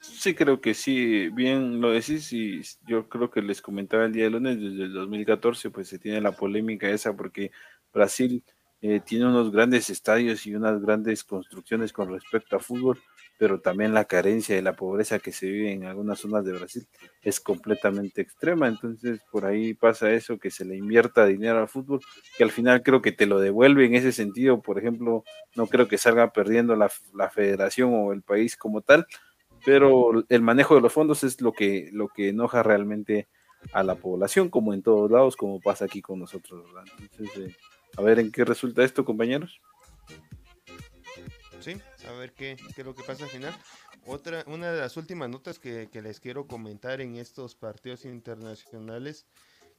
[0.00, 4.24] Sí, creo que sí, bien lo decís y yo creo que les comentaba el día
[4.24, 7.52] de lunes, desde el 2014 pues se tiene la polémica esa porque
[7.92, 8.42] Brasil
[8.82, 12.98] eh, tiene unos grandes estadios y unas grandes construcciones con respecto a fútbol,
[13.38, 16.86] pero también la carencia y la pobreza que se vive en algunas zonas de Brasil
[17.22, 18.66] es completamente extrema.
[18.66, 22.00] Entonces, por ahí pasa eso, que se le invierta dinero al fútbol,
[22.36, 24.60] que al final creo que te lo devuelve en ese sentido.
[24.60, 25.22] Por ejemplo,
[25.54, 29.06] no creo que salga perdiendo la, la federación o el país como tal,
[29.64, 33.28] pero el manejo de los fondos es lo que, lo que enoja realmente
[33.72, 36.64] a la población, como en todos lados, como pasa aquí con nosotros.
[37.00, 37.56] Entonces, eh,
[37.96, 39.60] a ver en qué resulta esto, compañeros.
[41.68, 43.54] Sí, a ver qué, qué es lo que pasa al final.
[44.06, 49.26] Otra, una de las últimas notas que, les quiero comentar en estos partidos internacionales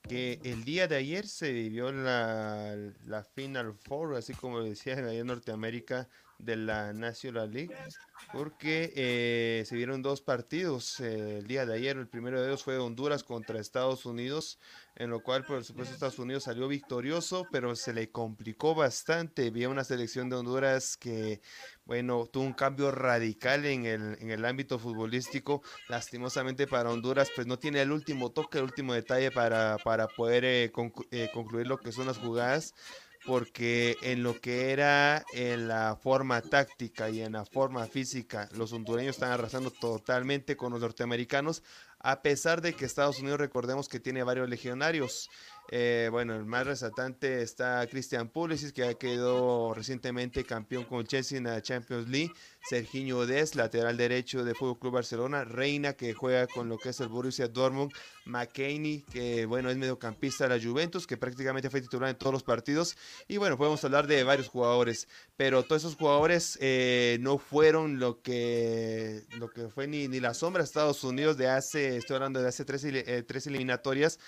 [0.04, 2.76] que el día de ayer se vivió la,
[3.08, 6.08] la Final Four, así como decía en Norteamérica,
[6.40, 7.76] de la National League,
[8.32, 11.98] porque eh, se vieron dos partidos eh, el día de ayer.
[11.98, 14.58] El primero de ellos fue Honduras contra Estados Unidos,
[14.96, 19.48] en lo cual, por supuesto, Estados Unidos salió victorioso, pero se le complicó bastante.
[19.48, 21.42] Había una selección de Honduras que,
[21.84, 25.62] bueno, tuvo un cambio radical en el, en el ámbito futbolístico.
[25.90, 30.46] Lastimosamente para Honduras, pues no tiene el último toque, el último detalle para, para poder
[30.46, 32.74] eh, concluir lo que son las jugadas
[33.26, 38.74] porque en lo que era en la forma táctica y en la forma física, los
[38.74, 41.64] hondureños están arrasando totalmente con los norteamericanos,
[42.00, 45.30] a pesar de que Estados Unidos recordemos que tiene varios legionarios.
[45.72, 51.38] Eh, bueno, el más resaltante está Christian Pulisic, que ha quedado recientemente campeón con Chelsea
[51.38, 52.34] en la Champions League.
[52.68, 55.44] Serginho Des, lateral derecho de Fútbol Club Barcelona.
[55.44, 57.92] Reina, que juega con lo que es el Borussia Dortmund.
[58.26, 62.44] McKinney, que bueno, es mediocampista de la Juventus, que prácticamente fue titular en todos los
[62.44, 62.96] partidos.
[63.28, 65.08] Y bueno, podemos hablar de varios jugadores,
[65.38, 70.34] pero todos esos jugadores eh, no fueron lo que, lo que fue ni, ni la
[70.34, 74.20] sombra de Estados Unidos de hace, estoy hablando de hace tres, eh, tres eliminatorias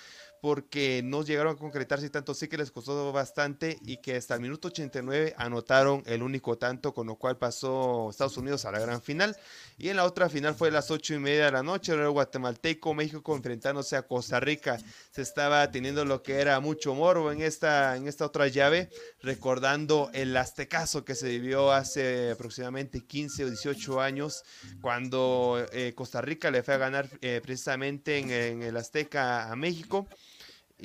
[0.42, 4.40] porque no llegaron a concretarse tanto, sí que les costó bastante y que hasta el
[4.40, 9.00] minuto 89 anotaron el único tanto, con lo cual pasó Estados Unidos a la gran
[9.00, 9.36] final.
[9.78, 12.10] Y en la otra final fue a las 8 y media de la noche, el
[12.10, 14.80] guatemalteco, México enfrentándose a Costa Rica.
[15.12, 18.90] Se estaba teniendo lo que era mucho morbo en esta, en esta otra llave,
[19.22, 24.42] recordando el aztecaso que se vivió hace aproximadamente 15 o 18 años,
[24.80, 29.54] cuando eh, Costa Rica le fue a ganar eh, precisamente en, en el Azteca a
[29.54, 30.08] México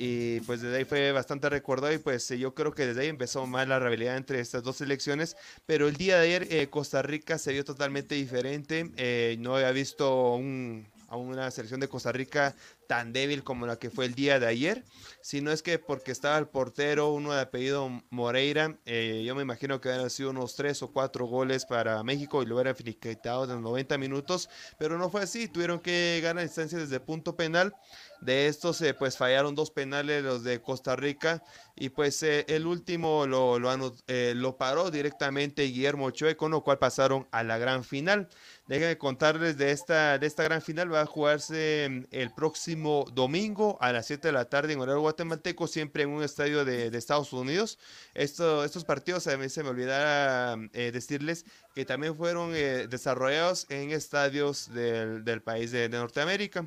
[0.00, 3.44] y pues desde ahí fue bastante recordado y pues yo creo que desde ahí empezó
[3.48, 5.36] más la rivalidad entre estas dos selecciones,
[5.66, 9.72] pero el día de ayer eh, Costa Rica se vio totalmente diferente, eh, no había
[9.72, 12.54] visto un, a una selección de Costa Rica
[12.88, 14.84] tan débil como la que fue el día de ayer,
[15.20, 19.80] sino es que porque estaba el portero, uno de apellido Moreira, eh, yo me imagino
[19.80, 23.50] que hubieran sido unos tres o cuatro goles para México y lo hubieran finiquitado en
[23.50, 24.48] los 90 minutos,
[24.78, 27.74] pero no fue así, tuvieron que ganar instancia desde punto penal
[28.20, 31.42] de estos, eh, pues fallaron dos penales los de Costa Rica
[31.76, 36.62] y pues eh, el último lo, lo, eh, lo, paró directamente Guillermo Ochoa, con lo
[36.62, 38.28] cual pasaron a la gran final.
[38.68, 43.92] Déjenme contarles de esta, de esta gran final, va a jugarse el próximo domingo a
[43.92, 47.78] las 7 de la tarde en horario guatemalteco, siempre en un estadio de, Estados Unidos.
[48.12, 54.70] Esto, estos partidos, a mí se me olvidara decirles que también fueron desarrollados en estadios
[54.74, 56.66] del, del país de, de Norteamérica.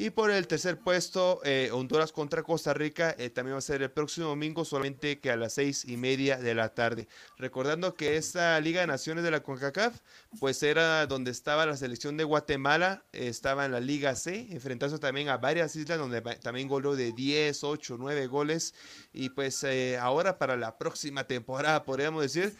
[0.00, 3.82] Y por el tercer puesto, eh, Honduras contra Costa Rica, eh, también va a ser
[3.82, 7.08] el próximo domingo, solamente que a las seis y media de la tarde.
[7.36, 9.98] Recordando que esta Liga de Naciones de la CONCACAF,
[10.38, 15.30] pues era donde estaba la selección de Guatemala, estaba en la Liga C, enfrentándose también
[15.30, 18.74] a varias islas donde también goló de 10, 8, 9 goles.
[19.12, 22.54] Y pues eh, ahora para la próxima temporada, podríamos decir,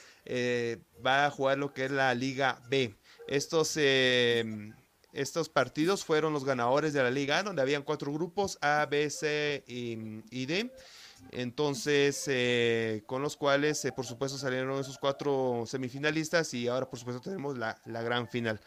[1.06, 2.96] va a jugar lo que es la Liga B.
[3.28, 3.76] Estos
[5.18, 9.64] estos partidos fueron los ganadores de la Liga, donde habían cuatro grupos, A, B, C
[9.66, 10.72] y, D.
[11.32, 17.00] Entonces, eh, con los cuales, eh, por supuesto, salieron esos cuatro semifinalistas y ahora, por
[17.00, 18.60] supuesto, tenemos la, gran final.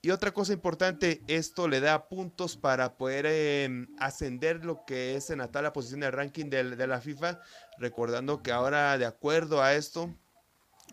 [0.00, 5.30] Y otra cosa importante, esto le da puntos para poder em, ascender lo que es
[5.30, 7.40] en la tabla posición del ranking de la FIFA,
[7.78, 10.14] recordando que ahora, de acuerdo a esto,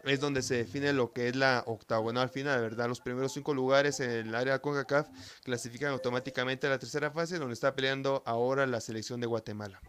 [0.06, 2.88] es donde se define lo que es la octagonal final, ¿verdad?
[2.88, 5.08] Los primeros cinco lugares en el área de CONCACAF
[5.44, 9.82] clasifican automáticamente a la tercera fase, donde está peleando ahora la selección de Guatemala.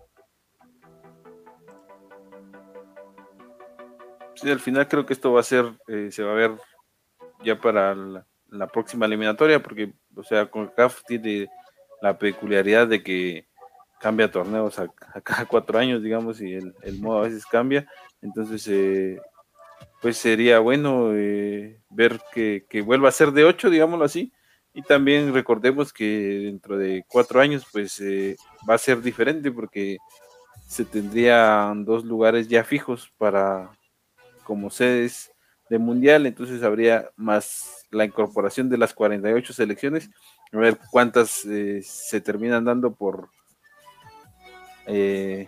[4.34, 6.52] Sí, al final creo que esto va a ser, eh, se va a ver
[7.44, 11.48] ya para la, próxima eliminatoria, porque, o sea, CONCACAF tiene
[12.00, 13.48] la peculiaridad de que
[14.00, 14.88] cambia torneos a,
[15.22, 17.86] cada cuatro años, digamos, y el, el, modo a veces cambia.
[18.22, 19.20] Entonces, eh,
[20.06, 24.32] pues sería bueno eh, ver que, vuelva a ser de 8, digámoslo así.
[24.72, 28.36] Y también recordemos que dentro de cuatro años, pues eh,
[28.68, 29.96] va a ser diferente porque
[30.68, 33.70] se tendrían dos lugares ya fijos para
[34.44, 35.32] como sedes
[35.70, 40.10] de mundial, entonces habría más la incorporación de las 48 selecciones,
[40.52, 43.30] a ver cuántas eh, se terminan dando por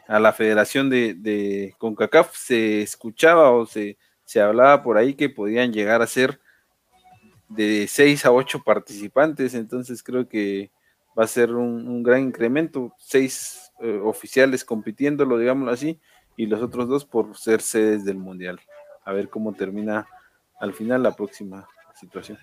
[0.09, 3.96] a la federación de, de CONCACAF, se escuchaba o se,
[4.28, 6.38] se hablaba por ahí que podían llegar a ser
[7.48, 10.70] de 6 a 8 participantes, entonces creo que
[11.18, 15.98] va a ser un, gran incremento, seis eh, oficiales compitiéndolo, digámoslo así,
[16.36, 18.60] y los otros dos por ser sedes del Mundial.
[19.02, 20.06] A ver cómo termina
[20.60, 22.36] al final la próxima situación.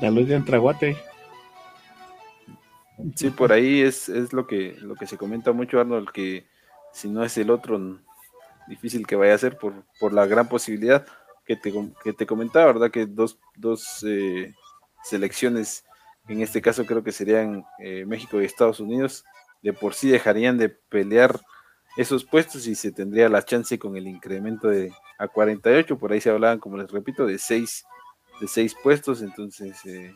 [0.00, 0.96] La luz de Antraguate.
[3.16, 6.46] Sí, por ahí es, es lo que lo que se comenta mucho, Arnold, que
[6.92, 7.98] si no es el otro,
[8.68, 11.06] difícil que vaya a ser por, por la gran posibilidad
[11.44, 11.72] que te,
[12.04, 12.90] que te comentaba, ¿verdad?
[12.90, 14.54] Que dos, dos eh,
[15.02, 15.84] selecciones,
[16.28, 19.24] en este caso creo que serían eh, México y Estados Unidos,
[19.62, 21.40] de por sí dejarían de pelear
[21.96, 26.20] esos puestos y se tendría la chance con el incremento de a 48, por ahí
[26.20, 27.84] se hablaban, como les repito, de seis,
[28.40, 30.14] de seis puestos, entonces eh,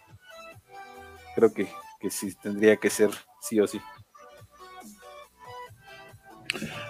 [1.35, 1.69] creo que,
[2.01, 3.81] que sí tendría que ser sí o sí.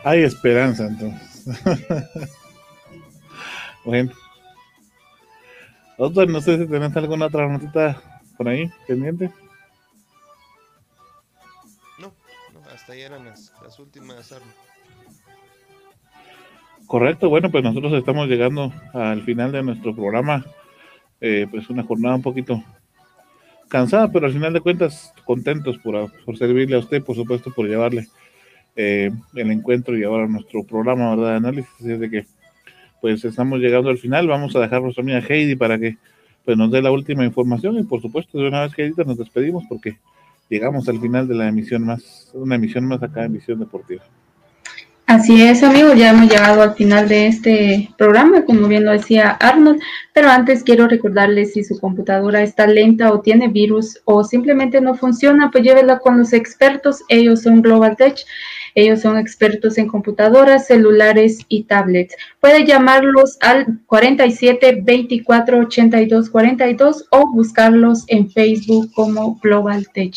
[0.07, 1.45] Hay esperanza entonces.
[3.85, 4.13] bueno.
[5.99, 8.01] No sé si tenés alguna otra notita
[8.37, 9.33] por ahí pendiente.
[11.99, 12.13] No,
[12.73, 13.51] hasta ahí eran las,
[13.81, 14.33] últimas
[16.87, 20.47] Correcto, bueno, pues nosotros estamos llegando al final de nuestro programa.
[21.21, 22.63] Eh, pues una jornada un poquito
[23.67, 27.67] cansada, pero al final de cuentas contentos por, por servirle a usted, por supuesto, por
[27.67, 28.07] llevarle
[28.77, 31.31] eh, el encuentro y ahora nuestro programa ¿verdad?
[31.31, 31.81] de análisis.
[31.81, 32.27] Es de que
[33.01, 34.29] pues estamos llegando al final.
[34.29, 35.97] Vamos a dejar a nuestra amiga Heidi para que
[36.45, 39.65] pues, nos dé la última información y por supuesto de una vez que nos despedimos
[39.69, 39.99] porque
[40.49, 44.03] llegamos al final de la emisión más, una emisión más acá en Visión Deportiva.
[45.07, 49.31] Así es, amigos, ya hemos llegado al final de este programa, como bien lo decía
[49.31, 49.81] Arnold,
[50.13, 54.97] pero antes quiero recordarles si su computadora está lenta o tiene virus o simplemente no
[54.97, 58.27] funciona, pues llévela con los expertos, ellos son Global Tech
[58.77, 62.15] ellos son expertos en computadoras, celulares y tablets.
[62.41, 70.15] Puede llamarlos al 47 24 82 42 o buscarlos en Facebook como Global Tech.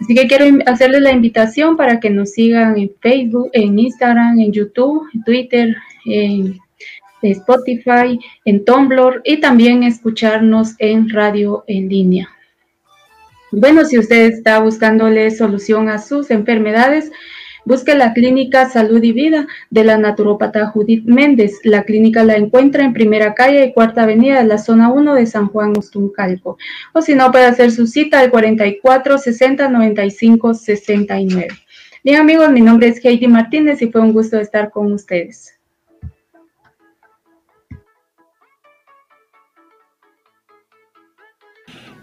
[0.00, 4.52] Así que quiero hacerles la invitación para que nos sigan en Facebook, en Instagram, en
[4.52, 5.76] YouTube, en Twitter,
[6.06, 6.58] en
[7.22, 12.28] Spotify, en Tumblr y también escucharnos en radio en línea.
[13.50, 17.10] Bueno, si usted está buscándole solución a sus enfermedades,
[17.68, 21.60] Busque la clínica Salud y Vida de la naturópata Judith Méndez.
[21.64, 25.26] La clínica la encuentra en Primera Calle y Cuarta Avenida de la zona 1 de
[25.26, 26.56] San Juan Ostuncalco.
[26.94, 31.48] O si no, puede hacer su cita al 44 60 95 69.
[32.02, 35.54] Bien amigos, mi nombre es Heidi Martínez y fue un gusto estar con ustedes.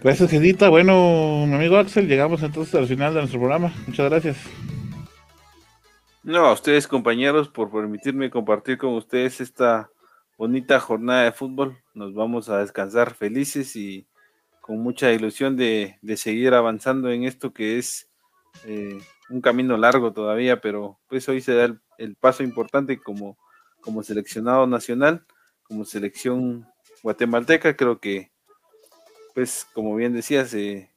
[0.04, 0.70] Gracias, Gedita.
[0.70, 3.74] Bueno, mi amigo Axel, llegamos entonces al final de nuestro programa.
[3.88, 4.38] Muchas gracias.
[6.26, 9.92] No, a ustedes compañeros por permitirme compartir con ustedes esta
[10.40, 11.78] bonita jornada de fútbol.
[11.94, 14.08] Nos vamos a descansar felices y
[14.60, 18.10] con mucha ilusión de, seguir avanzando en esto que es
[18.66, 18.98] eh,
[19.30, 23.38] un camino largo todavía, pero pues hoy se da el, paso importante como,
[23.80, 25.28] como seleccionado nacional,
[25.62, 26.66] como selección
[27.04, 28.32] guatemalteca, creo que
[29.36, 30.90] pues como bien decías, eh,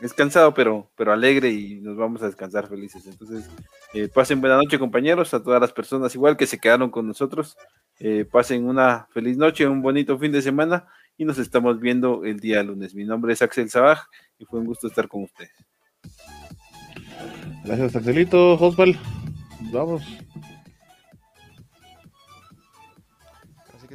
[0.00, 3.06] es cansado pero, pero alegre y nos vamos a descansar felices.
[3.06, 3.48] Entonces,
[3.94, 7.56] eh, pasen buena noche compañeros, a todas las personas igual que se quedaron con nosotros,
[7.98, 12.38] eh, pasen una feliz noche, un bonito fin de semana y nos estamos viendo el
[12.40, 12.94] día lunes.
[12.94, 14.06] Mi nombre es Axel Sabaj
[14.38, 15.52] y fue un gusto estar con ustedes.
[17.64, 18.98] Gracias Axelito, Osval.
[19.72, 20.02] Vamos.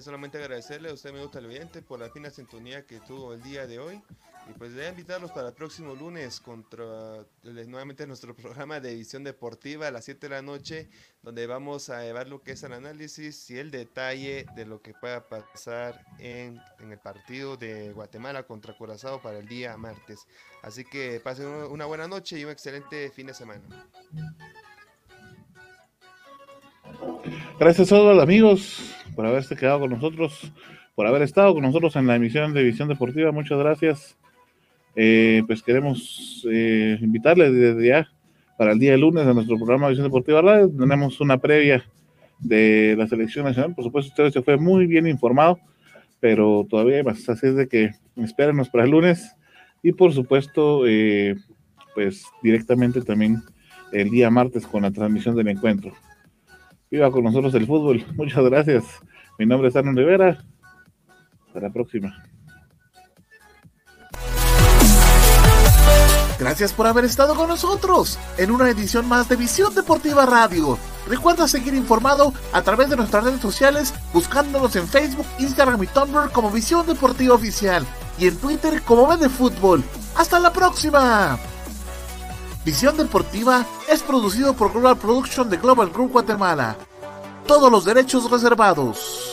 [0.04, 3.80] Solamente agradecerle a usted, amigo televidente, por la fina sintonía que tuvo el día de
[3.80, 4.02] hoy.
[4.50, 9.24] Y pues voy a invitarlos para el próximo lunes contra nuevamente nuestro programa de edición
[9.24, 10.90] deportiva a las 7 de la noche,
[11.22, 14.94] donde vamos a llevar lo que es el análisis y el detalle de lo que
[14.94, 20.28] pueda pasar en, en el partido de Guatemala contra Curazao para el día martes.
[20.62, 23.64] Así que pasen una buena noche y un excelente fin de semana.
[27.58, 30.52] Gracias a todos amigos por haberse quedado con nosotros,
[30.96, 33.32] por haber estado con nosotros en la emisión de Visión Deportiva.
[33.32, 34.18] Muchas gracias.
[34.96, 38.08] Eh, pues queremos eh, invitarles desde ya
[38.58, 40.42] para el día lunes de nuestro programa Visión Deportiva.
[40.68, 41.84] Tenemos una previa
[42.40, 43.74] de la selección nacional.
[43.74, 45.60] Por supuesto, usted se fue muy bien informado,
[46.20, 47.28] pero todavía más.
[47.30, 49.36] Así es de que espérenos para el lunes.
[49.82, 51.36] Y por supuesto, eh,
[51.94, 53.42] pues directamente también
[53.92, 55.94] el día martes con la transmisión del encuentro.
[56.94, 58.06] Viva con nosotros el fútbol.
[58.16, 58.84] Muchas gracias.
[59.40, 60.46] Mi nombre es Arnold Rivera.
[61.48, 62.24] Hasta la próxima.
[66.38, 70.78] Gracias por haber estado con nosotros en una edición más de Visión Deportiva Radio.
[71.08, 76.30] Recuerda seguir informado a través de nuestras redes sociales buscándonos en Facebook, Instagram y Tumblr
[76.32, 77.88] como Visión Deportiva Oficial
[78.20, 79.84] y en Twitter como Vende Fútbol.
[80.16, 81.40] ¡Hasta la próxima!
[82.66, 86.78] Visión Deportiva es producido por Global Production de Global Group Guatemala.
[87.46, 89.33] Todos los derechos reservados.